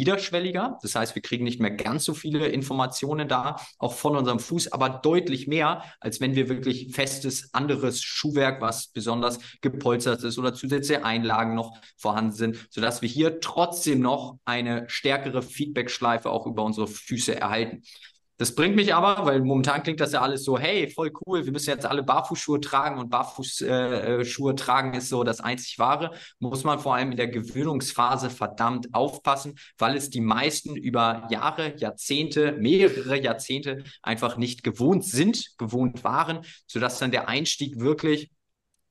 [0.54, 0.78] niederschwelliger.
[0.82, 4.72] Das heißt, wir kriegen nicht mehr ganz so viele Informationen da, auch von unserem Fuß,
[4.72, 10.54] aber deutlich mehr, als wenn wir wirklich festes, anderes Schuhwerk, was besonders gepolstert ist oder
[10.54, 16.62] zusätzliche Einlagen noch vorhanden sind, sodass wir hier trotzdem noch eine stärkere Feedback-Schleife auch über
[16.62, 17.82] unsere Füße erhalten.
[18.36, 21.52] Das bringt mich aber, weil momentan klingt das ja alles so, hey, voll cool, wir
[21.52, 26.10] müssen jetzt alle Barfußschuhe tragen und Barfußschuhe äh, tragen ist so das einzig wahre,
[26.40, 31.76] muss man vor allem in der Gewöhnungsphase verdammt aufpassen, weil es die meisten über Jahre,
[31.76, 38.30] Jahrzehnte, mehrere Jahrzehnte einfach nicht gewohnt sind, gewohnt waren, sodass dann der Einstieg wirklich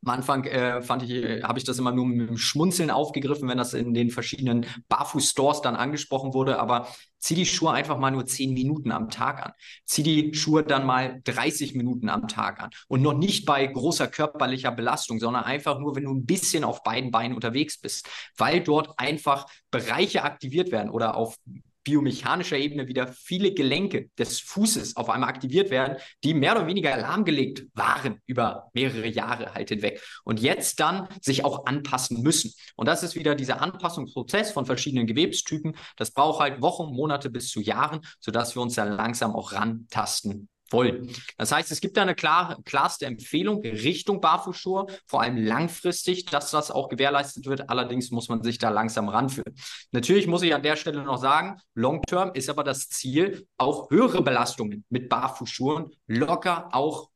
[0.05, 3.47] am Anfang äh, fand ich, äh, habe ich das immer nur mit dem Schmunzeln aufgegriffen,
[3.47, 6.59] wenn das in den verschiedenen Barfuß-Stores dann angesprochen wurde.
[6.59, 6.87] Aber
[7.19, 9.51] zieh die Schuhe einfach mal nur 10 Minuten am Tag an.
[9.85, 12.69] Zieh die Schuhe dann mal 30 Minuten am Tag an.
[12.87, 16.83] Und noch nicht bei großer körperlicher Belastung, sondern einfach nur, wenn du ein bisschen auf
[16.83, 21.37] beiden Beinen unterwegs bist, weil dort einfach Bereiche aktiviert werden oder auf
[21.83, 26.95] biomechanischer Ebene wieder viele Gelenke des Fußes auf einmal aktiviert werden, die mehr oder weniger
[26.97, 32.53] lahmgelegt waren über mehrere Jahre halt hinweg und jetzt dann sich auch anpassen müssen.
[32.75, 35.75] Und das ist wieder dieser Anpassungsprozess von verschiedenen Gewebstypen.
[35.97, 40.49] Das braucht halt Wochen, Monate bis zu Jahren, sodass wir uns da langsam auch rantasten
[40.73, 41.09] wollen.
[41.37, 46.51] Das heißt, es gibt da eine klare, klarste Empfehlung Richtung Barfußschuhe, vor allem langfristig, dass
[46.51, 47.69] das auch gewährleistet wird.
[47.69, 49.55] Allerdings muss man sich da langsam ranführen.
[49.91, 54.21] Natürlich muss ich an der Stelle noch sagen, long-term ist aber das Ziel, auch höhere
[54.21, 57.09] Belastungen mit Barfußschuhen locker auch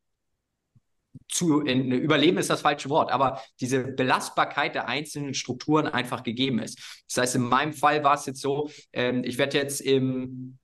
[1.29, 6.59] zu in, überleben ist das falsche Wort, aber diese Belastbarkeit der einzelnen Strukturen einfach gegeben
[6.59, 7.03] ist.
[7.07, 10.57] Das heißt, in meinem Fall war es jetzt so, ähm, ich werde jetzt im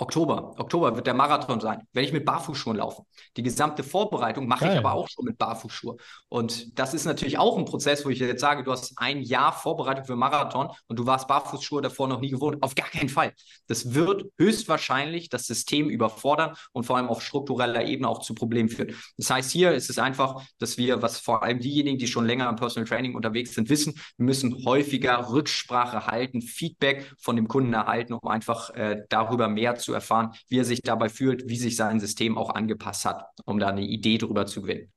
[0.00, 0.54] Oktober.
[0.58, 1.82] Oktober wird der Marathon sein.
[1.92, 3.04] Werde ich mit Barfußschuhen laufen.
[3.36, 4.74] Die gesamte Vorbereitung mache Geil.
[4.74, 5.96] ich aber auch schon mit Barfußschuhe.
[6.28, 9.52] Und das ist natürlich auch ein Prozess, wo ich jetzt sage, du hast ein Jahr
[9.52, 12.62] Vorbereitung für Marathon und du warst Barfußschuhe davor noch nie gewohnt.
[12.62, 13.32] Auf gar keinen Fall.
[13.66, 18.68] Das wird höchstwahrscheinlich das System überfordern und vor allem auf struktureller Ebene auch zu Problemen
[18.68, 18.94] führen.
[19.16, 22.48] Das heißt, hier ist es einfach, dass wir, was vor allem diejenigen, die schon länger
[22.48, 27.72] im Personal Training unterwegs sind, wissen, wir müssen häufiger Rücksprache halten, Feedback von dem Kunden
[27.74, 31.56] erhalten, um einfach äh, darüber mehr zu zu erfahren, wie er sich dabei fühlt, wie
[31.56, 34.92] sich sein System auch angepasst hat, um da eine Idee drüber zu gewinnen.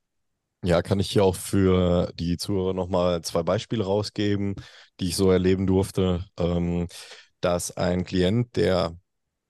[0.64, 4.56] Ja, kann ich hier auch für die Zuhörer nochmal zwei Beispiele rausgeben,
[5.00, 6.88] die ich so erleben durfte, ähm,
[7.40, 8.96] dass ein Klient, der,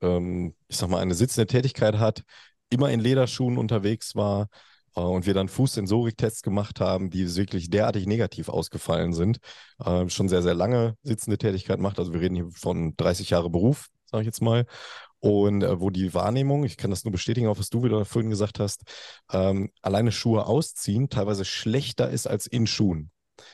[0.02, 2.24] ähm, ich sag mal, eine sitzende Tätigkeit hat,
[2.70, 4.48] immer in Lederschuhen unterwegs war
[4.96, 9.40] äh, und wir dann Fußsensoriktests gemacht haben, die wirklich derartig negativ ausgefallen sind,
[9.84, 12.00] äh, schon sehr, sehr lange sitzende Tätigkeit macht.
[12.00, 14.66] Also wir reden hier von 30 Jahre Beruf, sage ich jetzt mal,
[15.22, 18.30] und äh, wo die Wahrnehmung, ich kann das nur bestätigen, auch was du wieder vorhin
[18.30, 18.82] gesagt hast,
[19.32, 23.12] ähm, alleine Schuhe ausziehen teilweise schlechter ist als in Schuhen.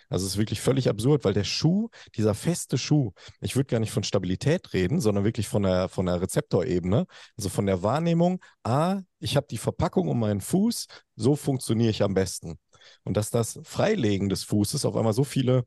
[0.10, 3.12] Also es ist wirklich völlig absurd, weil der Schuh, dieser feste Schuh,
[3.42, 7.06] ich würde gar nicht von Stabilität reden, sondern wirklich von der, von der Rezeptorebene,
[7.38, 12.04] also von der Wahrnehmung, ah, ich habe die Verpackung um meinen Fuß, so funktioniere ich
[12.04, 12.58] am besten.
[13.04, 15.66] Und dass das Freilegen des Fußes auf einmal so viele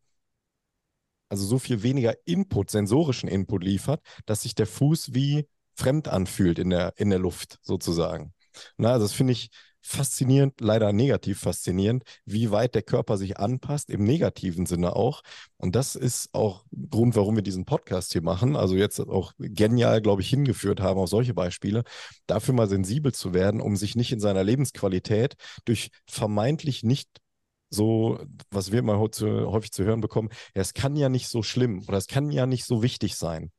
[1.31, 5.47] also so viel weniger Input, sensorischen Input liefert, dass sich der Fuß wie
[5.81, 8.35] fremd anfühlt in der, in der Luft sozusagen.
[8.77, 9.51] Na, also das finde ich
[9.83, 15.23] faszinierend, leider negativ faszinierend, wie weit der Körper sich anpasst, im negativen Sinne auch.
[15.57, 18.57] Und das ist auch Grund, warum wir diesen Podcast hier machen.
[18.57, 21.83] Also jetzt auch genial, glaube ich, hingeführt haben auf solche Beispiele,
[22.27, 27.09] dafür mal sensibel zu werden, um sich nicht in seiner Lebensqualität durch vermeintlich nicht
[27.71, 28.19] so,
[28.51, 31.99] was wir mal häufig zu hören bekommen, ja, es kann ja nicht so schlimm oder
[31.99, 33.53] es kann ja nicht so wichtig sein.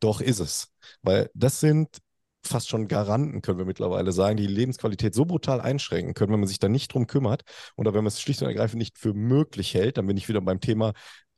[0.00, 0.68] Doch ist es.
[1.02, 1.98] Weil das sind
[2.46, 6.40] fast schon Garanten, können wir mittlerweile sagen, die, die Lebensqualität so brutal einschränken können, wenn
[6.40, 7.42] man sich da nicht drum kümmert
[7.76, 10.40] oder wenn man es schlicht und ergreifend nicht für möglich hält, dann bin ich wieder
[10.40, 10.92] beim Thema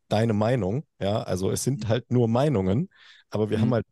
[0.09, 0.85] deine Meinung.
[1.01, 2.89] Ja, also es sind halt nur Meinungen,
[3.31, 3.63] aber wir mhm.
[3.63, 3.87] haben halt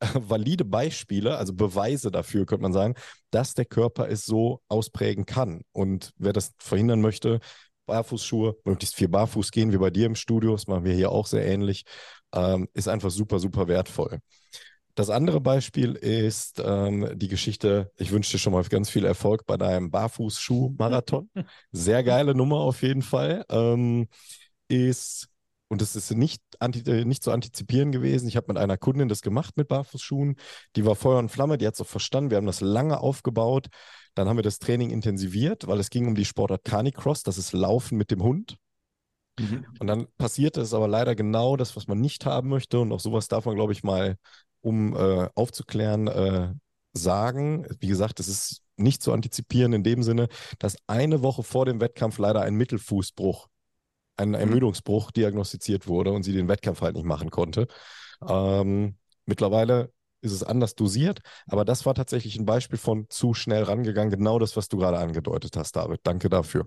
[0.28, 2.94] valide Beispiele, also Beweise dafür, könnte man sagen,
[3.30, 5.62] dass der Körper es so ausprägen kann.
[5.72, 7.40] Und wer das verhindern möchte,
[7.86, 11.26] Barfußschuhe, möglichst viel Barfuß gehen, wie bei dir im Studio, das machen wir hier auch
[11.26, 11.84] sehr ähnlich
[12.32, 14.20] ähm, ist einfach super, super wertvoll.
[14.94, 19.44] Das andere Beispiel ist ähm, die Geschichte, ich wünsche dir schon mal ganz viel Erfolg
[19.44, 21.28] bei deinem Barfußschuh-Marathon.
[21.72, 23.44] Sehr geile Nummer auf jeden Fall.
[23.50, 24.08] Ähm,
[24.68, 25.28] ist
[25.68, 28.28] und das ist nicht, äh, nicht zu antizipieren gewesen.
[28.28, 30.36] Ich habe mit einer Kundin das gemacht mit Barfußschuhen.
[30.76, 32.30] Die war Feuer und Flamme, die hat es auch verstanden.
[32.30, 33.66] Wir haben das lange aufgebaut.
[34.14, 37.52] Dann haben wir das Training intensiviert, weil es ging um die Sportart Canicross, das ist
[37.52, 38.56] Laufen mit dem Hund.
[39.38, 39.66] Mhm.
[39.78, 42.80] Und dann passierte es aber leider genau das, was man nicht haben möchte.
[42.80, 44.16] Und auch sowas darf man, glaube ich, mal,
[44.60, 46.52] um äh, aufzuklären, äh,
[46.92, 47.66] sagen.
[47.80, 50.28] Wie gesagt, es ist nicht zu antizipieren in dem Sinne,
[50.58, 53.48] dass eine Woche vor dem Wettkampf leider ein Mittelfußbruch
[54.16, 54.34] ein mhm.
[54.34, 57.68] Ermüdungsbruch diagnostiziert wurde und sie den Wettkampf halt nicht machen konnte.
[58.26, 63.62] Ähm, mittlerweile ist es anders dosiert, aber das war tatsächlich ein Beispiel von zu schnell
[63.62, 64.10] rangegangen.
[64.10, 66.00] Genau das, was du gerade angedeutet hast, David.
[66.02, 66.66] Danke dafür.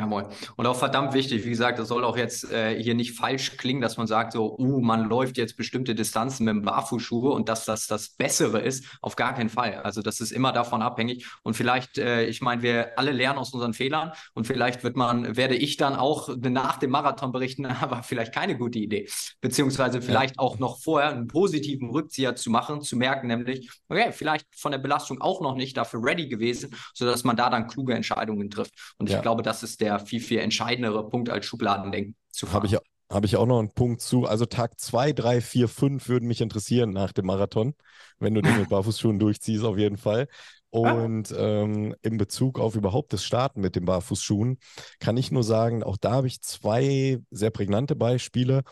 [0.00, 0.28] Jawohl.
[0.56, 3.82] Und auch verdammt wichtig, wie gesagt, das soll auch jetzt äh, hier nicht falsch klingen,
[3.82, 7.66] dass man sagt, so, uh, man läuft jetzt bestimmte Distanzen mit dem Barfußschuhe und dass
[7.66, 8.86] das das Bessere ist.
[9.02, 9.74] Auf gar keinen Fall.
[9.82, 11.26] Also das ist immer davon abhängig.
[11.42, 15.36] Und vielleicht, äh, ich meine, wir alle lernen aus unseren Fehlern und vielleicht wird man,
[15.36, 19.08] werde ich dann auch nach dem Marathon berichten, aber vielleicht keine gute Idee.
[19.40, 20.42] Beziehungsweise vielleicht ja.
[20.42, 24.78] auch noch vorher einen positiven Rückzieher zu machen, zu merken, nämlich, okay, vielleicht von der
[24.78, 28.72] Belastung auch noch nicht dafür ready gewesen, sodass man da dann kluge Entscheidungen trifft.
[28.98, 29.20] Und ich ja.
[29.20, 32.56] glaube, das ist der viel, viel entscheidendere Punkt als Schubladendenken zu fahren.
[32.56, 32.76] Habe ich,
[33.10, 34.26] hab ich auch noch einen Punkt zu.
[34.26, 37.74] Also Tag 2, 3, 4, 5 würden mich interessieren nach dem Marathon,
[38.18, 40.28] wenn du den mit Barfußschuhen durchziehst, auf jeden Fall.
[40.70, 44.58] Und ähm, in Bezug auf überhaupt das Starten mit den Barfußschuhen
[45.00, 48.62] kann ich nur sagen, auch da habe ich zwei sehr prägnante Beispiele.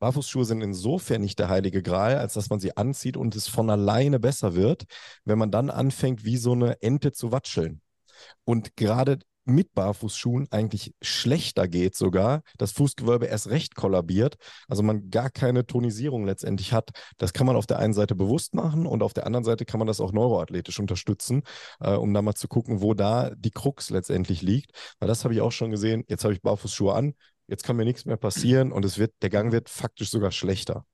[0.00, 3.70] Barfußschuhe sind insofern nicht der heilige Gral, als dass man sie anzieht und es von
[3.70, 4.82] alleine besser wird,
[5.24, 7.80] wenn man dann anfängt, wie so eine Ente zu watscheln.
[8.44, 14.36] Und gerade mit Barfußschuhen eigentlich schlechter geht sogar, das Fußgewölbe erst recht kollabiert,
[14.68, 16.90] also man gar keine Tonisierung letztendlich hat.
[17.18, 19.78] Das kann man auf der einen Seite bewusst machen und auf der anderen Seite kann
[19.78, 21.42] man das auch neuroathletisch unterstützen,
[21.80, 24.72] äh, um da mal zu gucken, wo da die Krux letztendlich liegt.
[24.98, 26.04] Weil das habe ich auch schon gesehen.
[26.08, 27.14] Jetzt habe ich Barfußschuhe an,
[27.48, 30.84] jetzt kann mir nichts mehr passieren und es wird, der Gang wird faktisch sogar schlechter.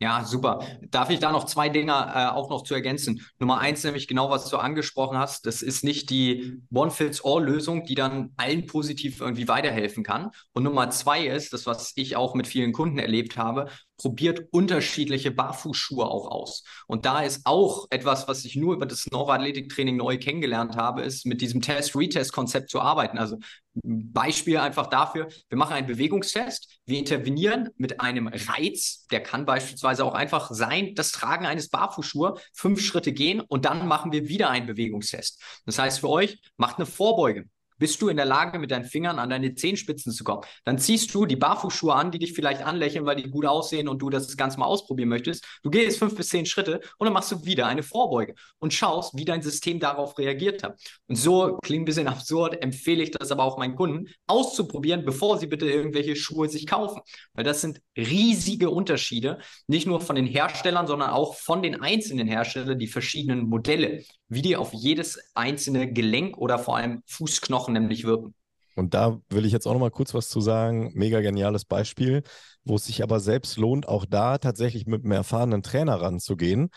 [0.00, 0.66] Ja, super.
[0.90, 3.24] Darf ich da noch zwei Dinge äh, auch noch zu ergänzen?
[3.38, 8.32] Nummer eins, nämlich genau, was du angesprochen hast, das ist nicht die One-Fits-All-Lösung, die dann
[8.36, 10.30] allen positiv irgendwie weiterhelfen kann.
[10.54, 15.30] Und Nummer zwei ist, das, was ich auch mit vielen Kunden erlebt habe, probiert unterschiedliche
[15.30, 16.64] Barfußschuhe auch aus.
[16.88, 21.26] Und da ist auch etwas, was ich nur über das Neuroathletiktraining neu kennengelernt habe, ist
[21.26, 23.18] mit diesem Test-Retest-Konzept zu arbeiten.
[23.18, 23.36] Also
[23.74, 30.04] Beispiel einfach dafür, wir machen einen Bewegungstest, wir intervenieren mit einem Reiz, der kann beispielsweise
[30.04, 34.50] auch einfach sein, das Tragen eines Barfußschuhe, fünf Schritte gehen und dann machen wir wieder
[34.50, 35.42] einen Bewegungstest.
[35.64, 37.46] Das heißt für euch, macht eine Vorbeuge
[37.82, 40.42] bist du in der Lage, mit deinen Fingern an deine Zehenspitzen zu kommen.
[40.64, 44.00] Dann ziehst du die Barfußschuhe an, die dich vielleicht anlächeln, weil die gut aussehen und
[44.00, 45.44] du das Ganze mal ausprobieren möchtest.
[45.64, 49.16] Du gehst fünf bis zehn Schritte und dann machst du wieder eine Vorbeuge und schaust,
[49.16, 50.80] wie dein System darauf reagiert hat.
[51.08, 55.38] Und so klingt ein bisschen absurd, empfehle ich das aber auch meinen Kunden auszuprobieren, bevor
[55.38, 57.00] sie bitte irgendwelche Schuhe sich kaufen.
[57.34, 62.28] Weil das sind riesige Unterschiede, nicht nur von den Herstellern, sondern auch von den einzelnen
[62.28, 68.04] Herstellern, die verschiedenen Modelle wie die auf jedes einzelne Gelenk oder vor allem Fußknochen nämlich
[68.04, 68.34] wirken.
[68.74, 70.92] Und da will ich jetzt auch noch mal kurz was zu sagen.
[70.94, 72.22] Mega geniales Beispiel,
[72.64, 76.70] wo es sich aber selbst lohnt, auch da tatsächlich mit einem erfahrenen Trainer ranzugehen.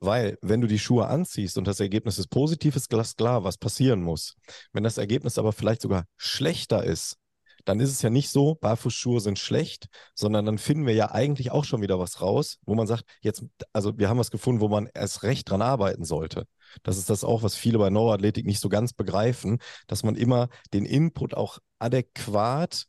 [0.00, 4.02] Weil, wenn du die Schuhe anziehst und das Ergebnis ist positiv, ist glasklar, was passieren
[4.02, 4.34] muss.
[4.74, 7.16] Wenn das Ergebnis aber vielleicht sogar schlechter ist,
[7.66, 11.50] dann ist es ja nicht so, Barfußschuhe sind schlecht, sondern dann finden wir ja eigentlich
[11.50, 14.68] auch schon wieder was raus, wo man sagt, jetzt, also wir haben was gefunden, wo
[14.68, 16.46] man erst recht dran arbeiten sollte.
[16.82, 19.58] Das ist das auch, was viele bei Neuroathletik nicht so ganz begreifen,
[19.88, 22.86] dass man immer den Input auch adäquat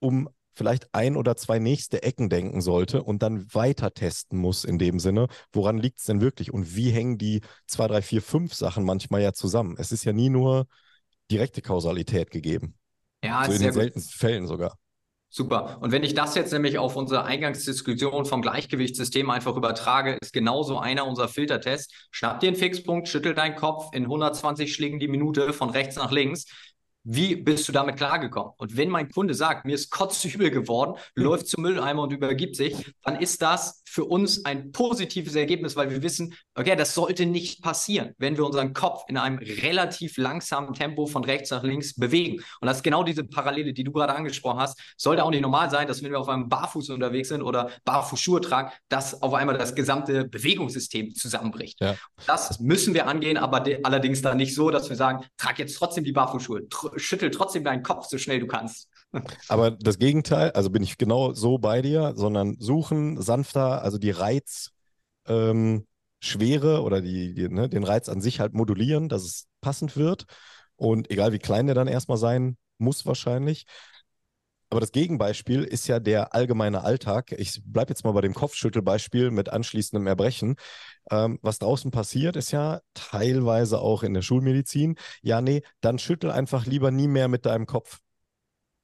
[0.00, 4.78] um vielleicht ein oder zwei nächste Ecken denken sollte und dann weiter testen muss in
[4.78, 8.54] dem Sinne, woran liegt es denn wirklich und wie hängen die zwei, drei, vier, fünf
[8.54, 9.76] Sachen manchmal ja zusammen.
[9.78, 10.66] Es ist ja nie nur
[11.30, 12.74] direkte Kausalität gegeben.
[13.24, 14.76] Ja, so in den seltensten Fällen sogar.
[15.30, 15.78] Super.
[15.82, 20.78] Und wenn ich das jetzt nämlich auf unsere Eingangsdiskussion vom Gleichgewichtssystem einfach übertrage, ist genauso
[20.78, 21.92] einer unserer Filtertests.
[22.10, 26.10] Schnapp dir einen Fixpunkt, schüttel deinen Kopf in 120 Schlägen die Minute von rechts nach
[26.12, 26.46] links.
[27.04, 28.52] Wie bist du damit klargekommen?
[28.56, 31.22] Und wenn mein Kunde sagt, mir ist kotzübel geworden, mhm.
[31.22, 35.90] läuft zum Mülleimer und übergibt sich, dann ist das für uns ein positives Ergebnis, weil
[35.90, 40.74] wir wissen, okay, das sollte nicht passieren, wenn wir unseren Kopf in einem relativ langsamen
[40.74, 42.42] Tempo von rechts nach links bewegen.
[42.60, 44.78] Und das ist genau diese Parallele, die du gerade angesprochen hast.
[44.96, 48.40] Sollte auch nicht normal sein, dass wenn wir auf einem Barfuß unterwegs sind oder Barfußschuhe
[48.40, 51.80] tragen, dass auf einmal das gesamte Bewegungssystem zusammenbricht.
[51.80, 51.96] Ja.
[52.26, 56.04] Das müssen wir angehen, aber allerdings dann nicht so, dass wir sagen, trag jetzt trotzdem
[56.04, 56.66] die Barfußschuhe,
[56.96, 58.88] schüttel trotzdem deinen Kopf so schnell du kannst.
[59.48, 64.10] Aber das Gegenteil, also bin ich genau so bei dir, sondern suchen, sanfter, also die
[64.10, 64.72] Reizschwere
[65.26, 65.84] ähm,
[66.84, 70.24] oder die, die ne, den Reiz an sich halt modulieren, dass es passend wird.
[70.76, 73.66] Und egal wie klein der dann erstmal sein muss, wahrscheinlich.
[74.70, 77.32] Aber das Gegenbeispiel ist ja der allgemeine Alltag.
[77.32, 80.56] Ich bleibe jetzt mal bei dem Kopfschüttelbeispiel mit anschließendem Erbrechen.
[81.10, 84.96] Ähm, was draußen passiert, ist ja teilweise auch in der Schulmedizin.
[85.22, 88.00] Ja, nee, dann schüttel einfach lieber nie mehr mit deinem Kopf.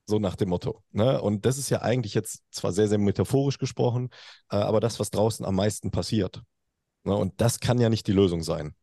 [0.07, 0.83] So nach dem Motto.
[0.91, 1.21] Ne?
[1.21, 4.11] Und das ist ja eigentlich jetzt zwar sehr, sehr metaphorisch gesprochen,
[4.51, 6.43] äh, aber das, was draußen am meisten passiert.
[7.05, 7.15] Ne?
[7.15, 8.75] Und das kann ja nicht die Lösung sein.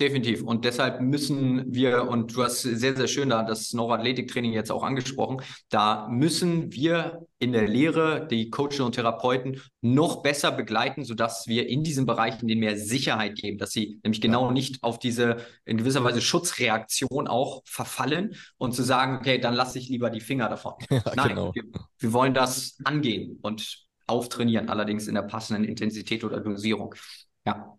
[0.00, 0.42] Definitiv.
[0.42, 4.82] Und deshalb müssen wir, und du hast sehr, sehr schön da das Neuroathletiktraining jetzt auch
[4.82, 11.46] angesprochen, da müssen wir in der Lehre die Coaches und Therapeuten noch besser begleiten, sodass
[11.46, 15.36] wir in diesen Bereichen denen mehr Sicherheit geben, dass sie nämlich genau nicht auf diese
[15.64, 20.20] in gewisser Weise Schutzreaktion auch verfallen und zu sagen, okay, dann lasse ich lieber die
[20.20, 20.74] Finger davon.
[20.90, 21.54] Ja, Nein, genau.
[21.54, 21.64] wir,
[21.98, 26.94] wir wollen das angehen und auftrainieren, allerdings in der passenden Intensität oder Dosierung.
[27.46, 27.73] Ja.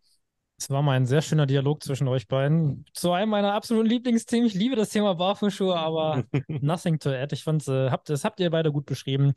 [0.57, 2.85] Es war mal ein sehr schöner Dialog zwischen euch beiden.
[2.93, 4.47] Zu einem meiner absoluten Lieblingsthemen.
[4.47, 7.33] Ich liebe das Thema Barfußschuhe, aber nothing to add.
[7.33, 9.33] Ich fand, äh, habt, das habt ihr beide gut beschrieben.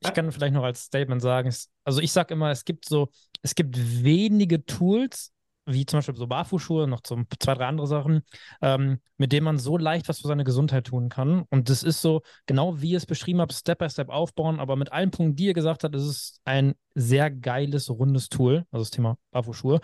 [0.00, 3.08] Ich kann vielleicht noch als Statement sagen, also ich sage immer, es gibt so,
[3.40, 5.32] es gibt wenige Tools,
[5.66, 8.22] wie zum Beispiel so Barfußschuhe, noch so zwei, drei andere Sachen,
[8.60, 11.44] ähm, mit denen man so leicht was für seine Gesundheit tun kann.
[11.50, 14.76] Und das ist so, genau wie ihr es beschrieben habt, Step by Step aufbauen, aber
[14.76, 18.82] mit allen Punkten, die ihr gesagt habt, ist es ein sehr geiles, rundes Tool, also
[18.82, 19.80] das Thema Barfußschuhe.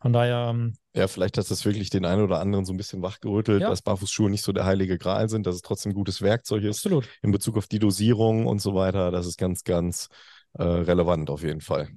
[0.00, 0.50] Von daher.
[0.50, 3.70] Ähm, ja, vielleicht hat das wirklich den einen oder anderen so ein bisschen wachgerüttelt, ja.
[3.70, 6.78] dass Barfußschuhe nicht so der heilige Gral sind, dass es trotzdem ein gutes Werkzeug ist.
[6.78, 7.08] Absolut.
[7.22, 9.10] In Bezug auf die Dosierung und so weiter.
[9.10, 10.08] Das ist ganz, ganz
[10.54, 11.88] äh, relevant auf jeden Fall.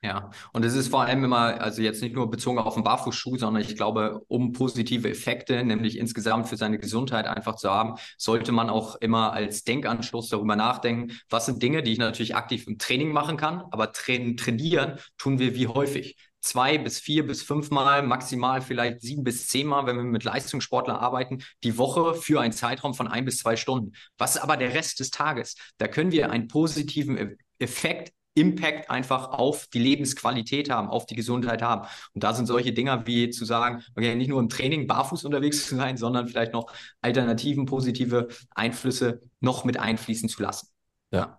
[0.00, 3.36] Ja, und es ist vor allem immer, also jetzt nicht nur bezogen auf den Barfußschuh,
[3.36, 8.52] sondern ich glaube, um positive Effekte, nämlich insgesamt für seine Gesundheit einfach zu haben, sollte
[8.52, 12.78] man auch immer als Denkanstoß darüber nachdenken, was sind Dinge, die ich natürlich aktiv im
[12.78, 18.04] Training machen kann, aber train trainieren tun wir wie häufig zwei bis vier bis fünfmal,
[18.04, 22.94] maximal vielleicht sieben bis zehnmal, wenn wir mit Leistungssportlern arbeiten, die Woche für einen Zeitraum
[22.94, 23.94] von ein bis zwei Stunden.
[24.16, 25.56] Was ist aber der Rest des Tages?
[25.78, 31.14] Da können wir einen positiven e-, Effekt Impact einfach auf die Lebensqualität haben, auf die
[31.14, 31.86] Gesundheit haben.
[32.14, 35.66] Und da sind solche Dinger wie zu sagen, okay, nicht nur im Training barfuß unterwegs
[35.66, 40.68] zu sein, sondern vielleicht noch alternativen, positive Einflüsse noch mit einfließen zu lassen.
[41.12, 41.38] Ja.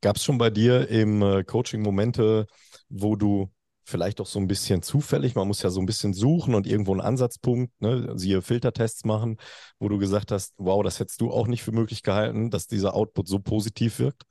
[0.00, 2.46] Gab es schon bei dir im äh, Coaching Momente,
[2.88, 3.50] wo du
[3.84, 6.92] vielleicht auch so ein bisschen zufällig, man muss ja so ein bisschen suchen und irgendwo
[6.92, 9.38] einen Ansatzpunkt, ne, siehe Filtertests machen,
[9.78, 12.94] wo du gesagt hast, wow, das hättest du auch nicht für möglich gehalten, dass dieser
[12.94, 14.22] Output so positiv wirkt?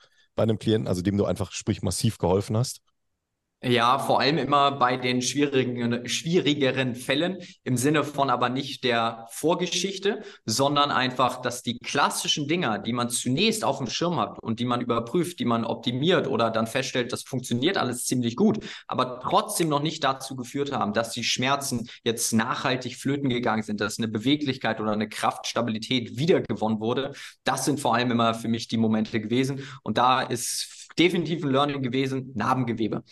[0.42, 2.82] Bei einem Klienten, also dem du einfach, sprich, massiv geholfen hast?
[3.64, 9.28] Ja, vor allem immer bei den schwierigen, schwierigeren Fällen im Sinne von aber nicht der
[9.30, 14.59] Vorgeschichte, sondern einfach, dass die klassischen Dinger, die man zunächst auf dem Schirm hat und
[14.59, 19.20] die man überprüft, die man optimiert oder dann feststellt, das funktioniert alles ziemlich gut, aber
[19.20, 23.99] trotzdem noch nicht dazu geführt haben, dass die Schmerzen jetzt nachhaltig flöten gegangen sind, dass
[23.99, 27.14] eine Beweglichkeit oder eine Kraftstabilität wiedergewonnen wurde.
[27.43, 29.68] Das sind vor allem immer für mich die Momente gewesen.
[29.84, 33.03] Und da ist definitiv ein Learning gewesen, Narbengewebe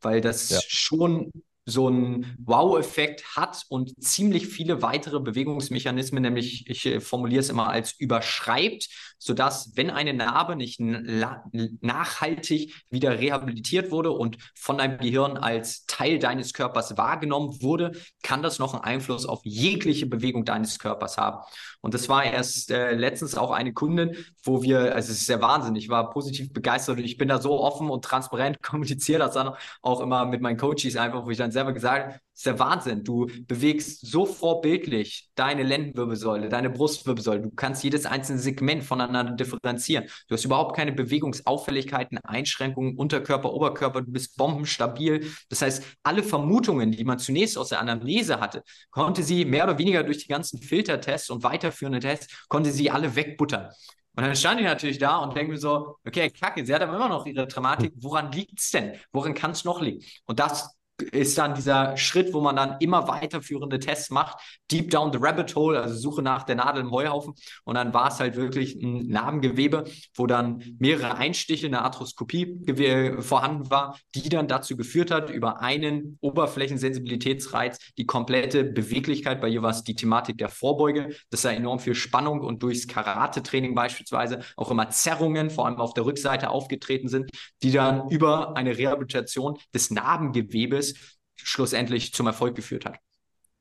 [0.00, 0.60] weil das ja.
[0.66, 1.30] schon
[1.68, 7.68] so einen Wow-Effekt hat und ziemlich viele weitere Bewegungsmechanismen, nämlich ich äh, formuliere es immer
[7.68, 8.88] als überschreibt,
[9.18, 16.18] sodass, wenn eine Narbe nicht nachhaltig wieder rehabilitiert wurde und von deinem Gehirn als Teil
[16.18, 17.92] deines Körpers wahrgenommen wurde,
[18.22, 21.44] kann das noch einen Einfluss auf jegliche Bewegung deines Körpers haben.
[21.80, 25.40] Und das war erst äh, letztens auch eine Kundin, wo wir, also es ist der
[25.40, 29.34] Wahnsinn, ich war positiv begeistert und ich bin da so offen und transparent, kommuniziere das
[29.34, 33.02] dann auch immer mit meinen Coaches einfach, wo ich dann selber gesagt ist der Wahnsinn.
[33.02, 37.40] Du bewegst so vorbildlich deine Lendenwirbelsäule, deine Brustwirbelsäule.
[37.40, 40.04] Du kannst jedes einzelne Segment voneinander differenzieren.
[40.28, 44.02] Du hast überhaupt keine Bewegungsauffälligkeiten, Einschränkungen, Unterkörper, Oberkörper.
[44.02, 45.28] Du bist bombenstabil.
[45.48, 49.78] Das heißt, alle Vermutungen, die man zunächst aus der Analyse hatte, konnte sie mehr oder
[49.78, 53.68] weniger durch die ganzen Filtertests und weiterführende Tests, konnte sie alle wegbuttern.
[54.14, 56.96] Und dann stand ich natürlich da und denke mir so, okay, kacke, sie hat aber
[56.96, 57.92] immer noch ihre Dramatik.
[57.96, 58.94] Woran liegt es denn?
[59.12, 60.04] Woran kann es noch liegen?
[60.26, 64.38] Und das ist dann dieser Schritt, wo man dann immer weiterführende Tests macht,
[64.70, 67.34] deep down the rabbit hole, also Suche nach der Nadel im Heuhaufen.
[67.64, 69.84] Und dann war es halt wirklich ein Narbengewebe,
[70.14, 76.18] wo dann mehrere Einstiche, eine Arthroskopie vorhanden war, die dann dazu geführt hat, über einen
[76.20, 82.40] Oberflächensensibilitätsreiz die komplette Beweglichkeit, bei es die Thematik der Vorbeuge, dass da enorm viel Spannung
[82.40, 87.30] und durchs Karate-Training beispielsweise auch immer Zerrungen, vor allem auf der Rückseite aufgetreten sind,
[87.62, 90.87] die dann über eine Rehabilitation des Narbengewebes
[91.34, 92.98] schlussendlich zum Erfolg geführt hat.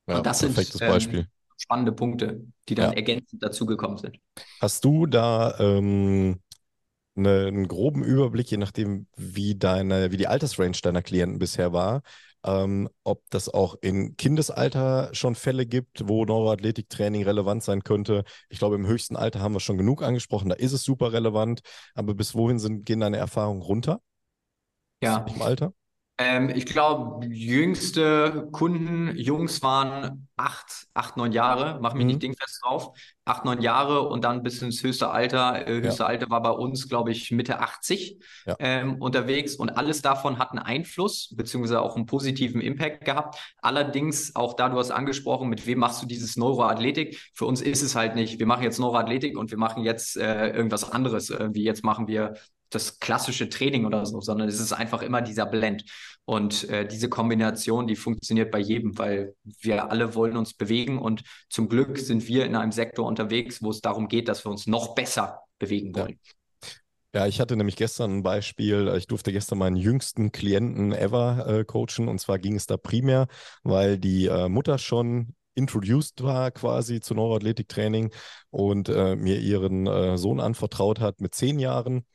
[0.08, 0.58] Ja, und das sind.
[0.82, 1.28] Ähm,
[1.60, 2.98] spannende Punkte, die dann ja.
[2.98, 4.20] ergänzend dazugekommen sind.
[4.62, 6.40] Hast du da ähm,
[7.16, 12.04] eine, einen groben Überblick, je nachdem, wie deine, wie die Altersrange deiner Klienten bisher war,
[12.44, 18.24] ähm, ob das auch in Kindesalter schon Fälle gibt, wo Neuroathletiktraining relevant sein könnte.
[18.50, 21.62] Ich glaube, im höchsten Alter haben wir schon genug angesprochen, da ist es super relevant.
[21.96, 24.02] Aber bis wohin sind, gehen deine Erfahrungen runter?
[25.02, 25.26] Ja.
[25.28, 25.74] Im Alter?
[26.20, 32.08] Ähm, ich glaube, jüngste Kunden, Jungs waren acht, acht, neun Jahre, mach mich Mhm.
[32.08, 32.90] nicht dingfest drauf,
[33.24, 35.68] acht, neun Jahre und dann bis ins höchste Alter.
[35.68, 38.56] Äh, höchste Alter war bei uns, glaube ich, Mitte 80 Ja.
[38.60, 43.38] ähm, unterwegs und alles davon hat einen Einfluss, beziehungsweise auch einen positiven Impact gehabt.
[43.62, 47.20] Allerdings, auch da, du hast angesprochen, mit wem machst du dieses Neuroathletik?
[47.36, 50.50] Für uns ist es halt nicht, wir machen jetzt Neuroathletik und wir machen jetzt äh,
[50.50, 51.30] irgendwas anderes.
[51.30, 52.34] Äh, wie jetzt machen wir
[52.70, 55.84] das klassische Training oder so, sondern es ist einfach immer dieser Blend.
[56.26, 61.24] Und äh, diese Kombination, die funktioniert bei jedem, weil wir alle wollen uns bewegen und
[61.50, 64.68] zum Glück sind wir in einem Sektor unterwegs, wo es darum geht, dass wir uns
[64.68, 66.04] noch besser bewegen Ja.
[66.04, 66.20] wollen.
[67.14, 68.94] Ja, ich hatte nämlich gestern ein Beispiel.
[68.98, 72.08] Ich durfte gestern meinen jüngsten Klienten ever äh, coachen.
[72.08, 73.28] Und zwar ging es da primär,
[73.64, 78.12] weil die äh, Mutter schon introduced war quasi zu Neuroathletiktraining
[78.52, 82.06] und äh, mir ihren äh, Sohn anvertraut hat mit zehn Jahren.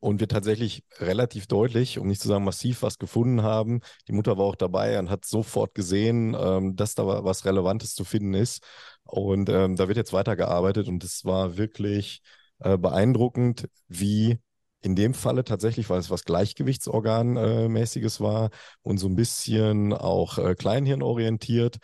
[0.00, 3.80] Und wir tatsächlich relativ deutlich, um nicht zu sagen massiv, was gefunden haben.
[4.06, 7.94] Die Mutter war auch dabei und hat sofort gesehen, ähm, dass da wa- was Relevantes
[7.94, 8.62] zu finden ist.
[9.04, 12.22] Und ähm, da wird jetzt weitergearbeitet und es war wirklich
[12.60, 14.38] äh, beeindruckend, wie
[14.82, 18.50] in dem Falle tatsächlich, weil es was Gleichgewichtsorganmäßiges war
[18.82, 21.78] und so ein bisschen auch äh, kleinhirnorientiert,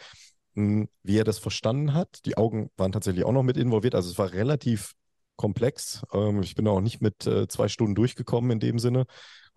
[0.55, 2.25] mh, wie er das verstanden hat.
[2.27, 3.95] Die Augen waren tatsächlich auch noch mit involviert.
[3.95, 4.93] Also es war relativ
[5.37, 6.03] komplex.
[6.13, 9.07] Ähm, ich bin auch nicht mit äh, zwei Stunden durchgekommen in dem Sinne.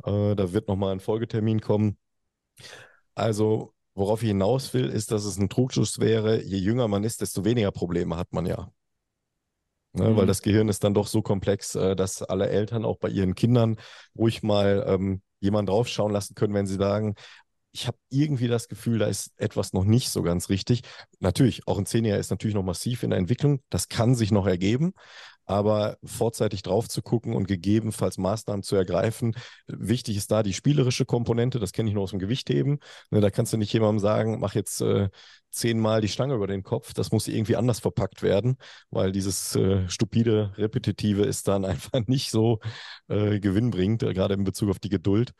[0.05, 1.97] Äh, da wird nochmal ein Folgetermin kommen.
[3.15, 7.21] Also, worauf ich hinaus will, ist, dass es ein Trugschluss wäre, je jünger man ist,
[7.21, 8.71] desto weniger Probleme hat man ja.
[9.93, 10.27] Ne, Weil Mhm.
[10.27, 13.77] das Gehirn ist dann doch so komplex, äh, dass alle Eltern auch bei ihren Kindern
[14.17, 17.15] ruhig mal ähm, jemanden draufschauen lassen können, wenn sie sagen,
[17.71, 20.81] ich habe irgendwie das Gefühl, da ist etwas noch nicht so ganz richtig.
[21.19, 23.61] Natürlich, auch ein Zehnjähriger ist natürlich noch massiv in der Entwicklung.
[23.69, 24.93] Das kann sich noch ergeben,
[25.47, 29.35] aber vorzeitig drauf zu gucken und gegebenenfalls Maßnahmen zu ergreifen.
[29.65, 31.59] Wichtig ist da die spielerische Komponente.
[31.59, 32.79] Das kenne ich nur aus dem Gewichtheben.
[33.09, 35.09] Ne, da kannst du nicht jemandem sagen, mach jetzt äh,
[35.49, 36.93] zehnmal die Stange über den Kopf.
[36.93, 38.57] Das muss irgendwie anders verpackt werden,
[38.89, 42.59] weil dieses äh, stupide, repetitive ist dann einfach nicht so
[43.07, 45.31] äh, gewinnbringend, äh, gerade in Bezug auf die Geduld.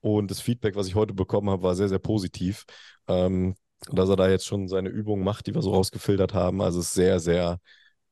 [0.00, 2.64] Und das Feedback, was ich heute bekommen habe, war sehr, sehr positiv.
[3.08, 3.56] Ähm,
[3.90, 6.60] dass er da jetzt schon seine Übungen macht, die wir so rausgefiltert haben.
[6.60, 7.60] Also es ist sehr, sehr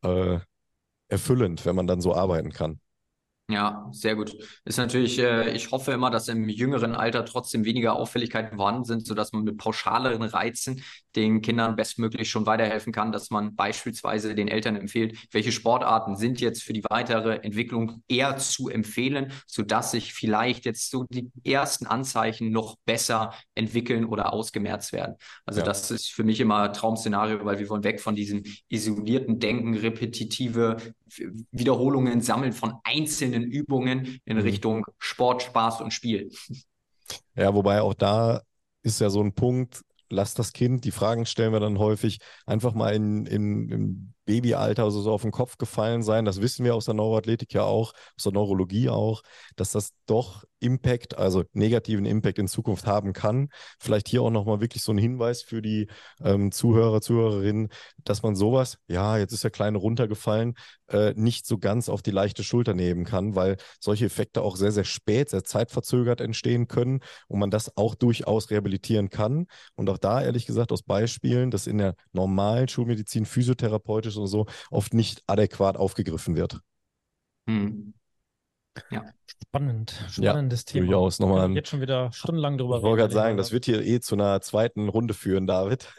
[0.03, 0.39] äh,
[1.09, 2.81] erfüllend, wenn man dann so arbeiten kann.
[3.49, 4.37] Ja, sehr gut.
[4.65, 9.07] Ist natürlich, äh, ich hoffe immer, dass im jüngeren Alter trotzdem weniger Auffälligkeiten vorhanden sind,
[9.07, 10.83] sodass man mit pauschaleren Reizen
[11.15, 16.41] den Kindern bestmöglich schon weiterhelfen kann, dass man beispielsweise den Eltern empfiehlt, welche Sportarten sind
[16.41, 21.87] jetzt für die weitere Entwicklung eher zu empfehlen, sodass sich vielleicht jetzt so die ersten
[21.87, 25.15] Anzeichen noch besser entwickeln oder ausgemerzt werden.
[25.47, 25.67] Also Ja.
[25.67, 29.77] das ist für mich immer ein Traum-Szenario, weil wir wollen weg von diesem isolierten Denken,
[29.77, 30.79] repetitive
[31.53, 34.43] Wiederholungen sammeln von einzelnen Übungen in Mhm.
[34.45, 36.30] Richtung Sport, Spaß und Spiel.
[37.34, 38.43] Ja, wobei auch da
[38.82, 42.74] ist ja so ein Punkt, lass das Kind, die Fragen stellen wir dann häufig, einfach
[42.74, 46.24] mal in, in, im Babyalter also so auf den Kopf gefallen sein.
[46.24, 49.22] Das wissen wir aus der Neuroathletik ja auch, aus der Neurologie auch,
[49.57, 53.49] dass das doch Impact, also negativen Impact in Zukunft haben kann.
[53.79, 55.89] Vielleicht hier auch nochmal wirklich so ein Hinweis für die
[56.22, 57.68] ähm, Zuhörer, Zuhörerinnen,
[58.05, 60.55] dass man sowas, ja, jetzt ist der Kleine runtergefallen,
[60.89, 64.72] äh, nicht so ganz auf die leichte Schulter nehmen kann, weil solche Effekte auch sehr,
[64.72, 69.47] sehr spät, sehr zeitverzögert entstehen können und man das auch durchaus rehabilitieren kann.
[69.74, 74.47] Und auch da, ehrlich gesagt, aus Beispielen, dass in der normalen Schulmedizin, physiotherapeutisch und so,
[74.71, 76.61] oft nicht adäquat aufgegriffen wird.
[77.49, 77.95] Hm.
[79.49, 80.87] Spannend, Ja, spannendes Thema.
[80.87, 83.64] durchaus nochmal jetzt schon wieder stundenlang drüber Ich wollte gerade reden, sagen, das ich wird
[83.64, 85.89] hier eh zu einer zweiten Runde führen, David.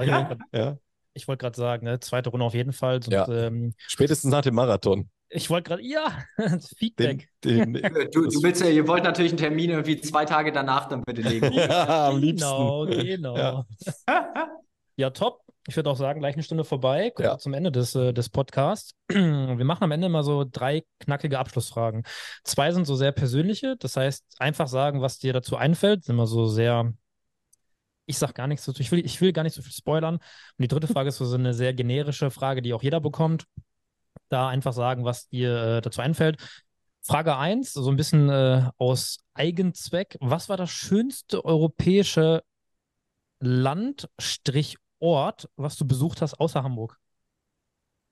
[0.00, 0.78] Ich grad- ja.
[1.14, 3.02] ich wollte gerade sagen, ne, zweite Runde auf jeden Fall.
[3.02, 3.28] Sonst, Ja.
[3.28, 5.08] ähm, Spätestens nach dem Marathon.
[5.28, 7.28] ich wollte gerade, ja, das Den, Feedback.
[7.44, 7.72] den,
[8.12, 11.22] Du, du willst ja, ihr wollt natürlich einen Termin irgendwie zwei Tage danach dann bitte
[11.22, 11.52] legen.
[11.52, 12.48] ja, am liebsten.
[12.48, 13.36] Genau, genau.
[13.36, 13.64] Ja.
[14.96, 15.40] Ja, top.
[15.68, 17.12] Ich würde auch sagen, gleich eine Stunde vorbei.
[17.18, 17.36] Ja.
[17.36, 18.94] zum Ende des, äh, des Podcasts.
[19.08, 22.04] Wir machen am Ende immer so drei knackige Abschlussfragen.
[22.42, 26.04] Zwei sind so sehr persönliche, das heißt, einfach sagen, was dir dazu einfällt.
[26.04, 26.94] Sind immer so sehr,
[28.06, 28.80] ich sag gar nichts dazu.
[28.80, 30.14] Ich will, ich will gar nicht so viel spoilern.
[30.14, 30.22] Und
[30.58, 33.44] die dritte Frage ist so eine sehr generische Frage, die auch jeder bekommt.
[34.30, 36.38] Da einfach sagen, was dir äh, dazu einfällt.
[37.02, 40.16] Frage 1, so ein bisschen äh, aus Eigenzweck.
[40.20, 42.42] Was war das schönste europäische
[45.00, 46.98] Land-Ort, was du besucht hast, außer Hamburg?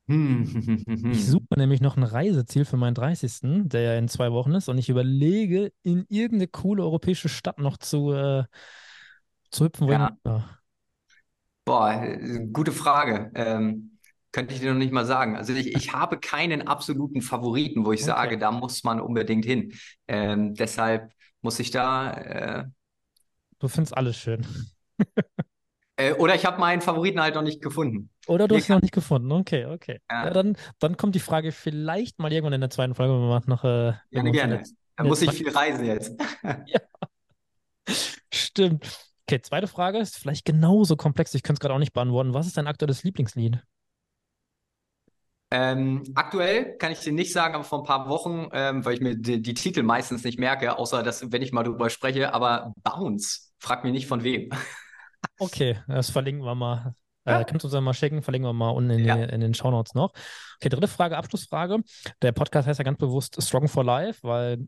[0.08, 1.10] Hm.
[1.10, 4.68] Ich suche nämlich noch ein Reiseziel für meinen 30., der ja in zwei Wochen ist,
[4.68, 8.44] und ich überlege, in irgendeine coole europäische Stadt noch zu, äh,
[9.50, 9.88] zu hüpfen?
[9.88, 10.16] Ja.
[11.64, 12.00] Boah,
[12.52, 13.32] gute Frage.
[13.34, 13.98] Ähm,
[14.30, 15.36] könnte ich dir noch nicht mal sagen.
[15.36, 18.10] Also ich, ich habe keinen absoluten Favoriten, wo ich okay.
[18.10, 19.72] sage, da muss man unbedingt hin.
[20.06, 21.10] Ähm, deshalb
[21.40, 22.12] muss ich da.
[22.12, 22.64] Äh,
[23.58, 24.46] du findest alles schön.
[25.96, 28.10] äh, oder ich habe meinen Favoriten halt noch nicht gefunden.
[28.26, 29.32] Oder du Hier hast ihn noch nicht gefunden.
[29.32, 30.00] Okay, okay.
[30.10, 30.26] Ja.
[30.26, 30.30] ja.
[30.30, 33.64] dann, dann kommt die Frage vielleicht mal irgendwann in der zweiten Folge, wenn wir noch.
[33.64, 34.62] Äh, gerne, gerne.
[34.96, 36.18] Da muss ich viel reisen jetzt.
[36.42, 36.80] ja.
[38.32, 38.86] Stimmt.
[39.28, 41.34] Okay, zweite Frage ist vielleicht genauso komplex.
[41.34, 42.34] Ich könnte es gerade auch nicht beantworten.
[42.34, 43.62] Was ist dein aktuelles Lieblingslied?
[45.50, 49.00] Ähm, aktuell kann ich dir nicht sagen, aber vor ein paar Wochen, ähm, weil ich
[49.00, 52.72] mir die, die, Titel meistens nicht merke, außer dass, wenn ich mal drüber spreche, aber
[52.82, 53.52] Bounce.
[53.58, 54.50] Frag mich nicht von wem.
[55.38, 56.94] Okay, das verlinken wir mal.
[57.24, 57.40] Äh, ja.
[57.40, 59.16] Äh, kannst du uns dann mal schicken, verlinken wir mal unten in, ja.
[59.16, 60.12] in den Shownotes noch.
[60.56, 61.80] Okay, dritte Frage, Abschlussfrage.
[62.22, 64.66] Der Podcast heißt ja ganz bewusst Strong for Life, weil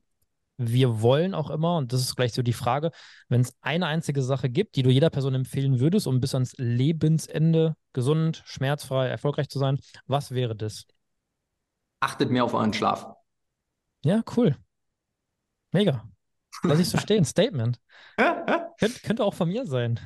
[0.58, 2.90] wir wollen auch immer, und das ist gleich so die Frage,
[3.28, 6.54] wenn es eine einzige Sache gibt, die du jeder Person empfehlen würdest, um bis ans
[6.58, 10.86] Lebensende gesund, schmerzfrei, erfolgreich zu sein, was wäre das?
[12.00, 13.06] Achtet mehr auf euren Schlaf.
[14.04, 14.56] Ja, cool.
[15.70, 16.08] Mega.
[16.62, 17.24] Lass ich so stehen.
[17.24, 17.78] Statement.
[18.78, 20.00] Könnt, könnte auch von mir sein.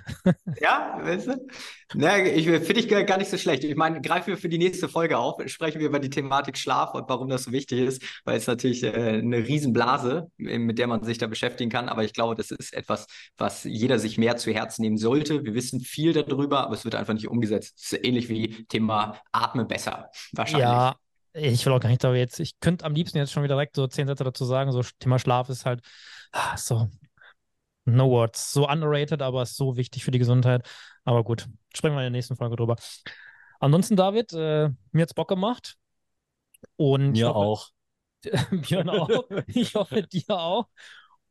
[0.60, 1.46] ja, weißt du?
[1.94, 3.64] Na, ich finde ich gar nicht so schlecht.
[3.64, 6.94] Ich meine, greifen wir für die nächste Folge auf, sprechen wir über die Thematik Schlaf
[6.94, 11.04] und warum das so wichtig ist, weil es natürlich äh, eine Riesenblase, mit der man
[11.04, 11.88] sich da beschäftigen kann.
[11.88, 15.44] Aber ich glaube, das ist etwas, was jeder sich mehr zu Herzen nehmen sollte.
[15.44, 17.74] Wir wissen viel darüber, aber es wird einfach nicht umgesetzt.
[17.76, 20.10] Es ist ähnlich wie Thema Atme besser.
[20.32, 20.62] Wahrscheinlich.
[20.62, 20.96] Ja,
[21.34, 23.76] ich will auch gar nicht da jetzt, ich könnte am liebsten jetzt schon wieder direkt
[23.76, 24.72] so zehn Sätze dazu sagen.
[24.72, 25.80] So Thema Schlaf ist halt
[26.56, 26.88] so,
[27.84, 30.68] no words, so underrated, aber so wichtig für die Gesundheit.
[31.04, 32.76] Aber gut, sprechen wir in der nächsten Folge drüber.
[33.60, 35.76] Ansonsten, David, äh, mir hat's Bock gemacht.
[36.76, 37.68] Und mir hoffe, auch.
[38.50, 39.08] Björn auch.
[39.46, 40.68] Ich hoffe, dir auch.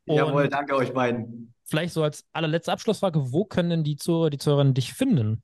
[0.06, 1.54] Und Jawohl, danke euch beiden.
[1.64, 5.42] Vielleicht so als allerletzte Abschlussfrage, wo können denn die Zuhörer, die Zuhörerinnen dich finden?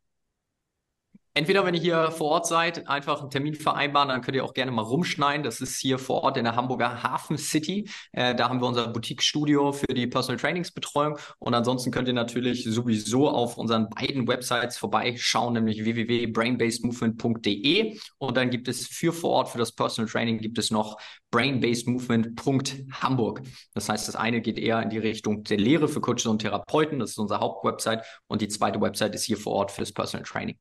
[1.39, 4.55] Entweder, wenn ihr hier vor Ort seid, einfach einen Termin vereinbaren, dann könnt ihr auch
[4.55, 5.45] gerne mal rumschneiden.
[5.45, 7.89] Das ist hier vor Ort in der Hamburger Hafen City.
[8.11, 11.17] Äh, da haben wir unser Boutique-Studio für die Personal Trainingsbetreuung.
[11.39, 18.01] Und ansonsten könnt ihr natürlich sowieso auf unseren beiden Websites vorbeischauen, nämlich www.brainbasedmovement.de.
[18.19, 20.99] Und dann gibt es für vor Ort, für das Personal Training, gibt es noch
[21.31, 23.43] brainbasedmovement.hamburg.
[23.75, 26.99] Das heißt, das eine geht eher in die Richtung der Lehre für Coaches und Therapeuten.
[26.99, 28.03] Das ist unsere Hauptwebsite.
[28.27, 30.59] Und die zweite Website ist hier vor Ort für das Personal Training.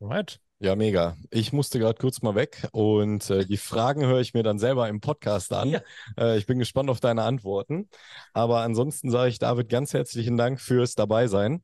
[0.00, 0.40] Right.
[0.62, 1.16] Ja, mega.
[1.30, 4.88] Ich musste gerade kurz mal weg und äh, die Fragen höre ich mir dann selber
[4.88, 5.70] im Podcast an.
[5.70, 5.80] Ja.
[6.18, 7.88] Äh, ich bin gespannt auf deine Antworten.
[8.34, 11.62] Aber ansonsten sage ich David ganz herzlichen Dank fürs Dabeisein.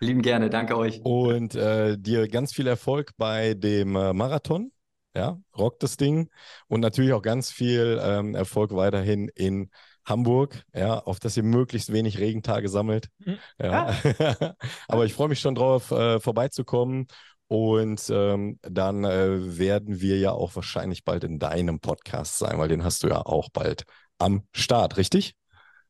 [0.00, 1.00] Lieben gerne, danke euch.
[1.02, 4.70] Und äh, dir ganz viel Erfolg bei dem äh, Marathon.
[5.14, 6.30] Ja, rock das Ding.
[6.68, 9.70] Und natürlich auch ganz viel ähm, Erfolg weiterhin in
[10.04, 13.08] Hamburg, ja, auf dass ihr möglichst wenig Regentage sammelt.
[13.18, 13.38] Mhm.
[13.58, 13.96] Ja.
[14.18, 14.54] ja.
[14.88, 17.08] Aber ich freue mich schon drauf, äh, vorbeizukommen
[17.48, 22.68] und ähm, dann äh, werden wir ja auch wahrscheinlich bald in deinem Podcast sein, weil
[22.68, 23.84] den hast du ja auch bald
[24.18, 25.34] am Start, richtig?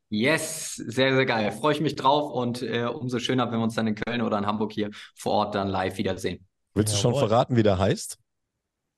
[0.09, 1.51] Yes, sehr, sehr geil.
[1.53, 4.39] Freue ich mich drauf und äh, umso schöner, wenn wir uns dann in Köln oder
[4.39, 6.47] in Hamburg hier vor Ort dann live wiedersehen.
[6.75, 8.19] Willst du schon verraten, wie der heißt?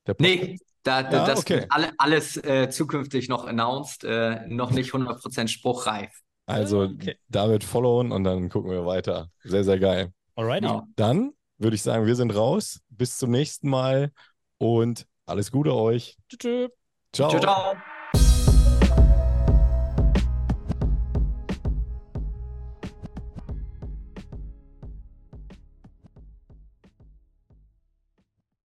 [0.07, 1.61] Der nee, da, da, ja, das okay.
[1.61, 6.11] wird alle, alles äh, zukünftig noch announced, äh, noch nicht 100% spruchreif.
[6.47, 7.17] Also okay.
[7.29, 9.31] David followen und dann gucken wir weiter.
[9.45, 10.13] Sehr, sehr geil.
[10.35, 10.67] Alrighty.
[10.67, 10.83] Genau.
[10.97, 12.81] Dann würde ich sagen, wir sind raus.
[12.89, 14.13] Bis zum nächsten Mal
[14.59, 16.17] und alles Gute euch.
[16.29, 16.71] Tschüss.
[17.13, 17.31] Ciao.
[17.31, 17.98] Ciao, ciao.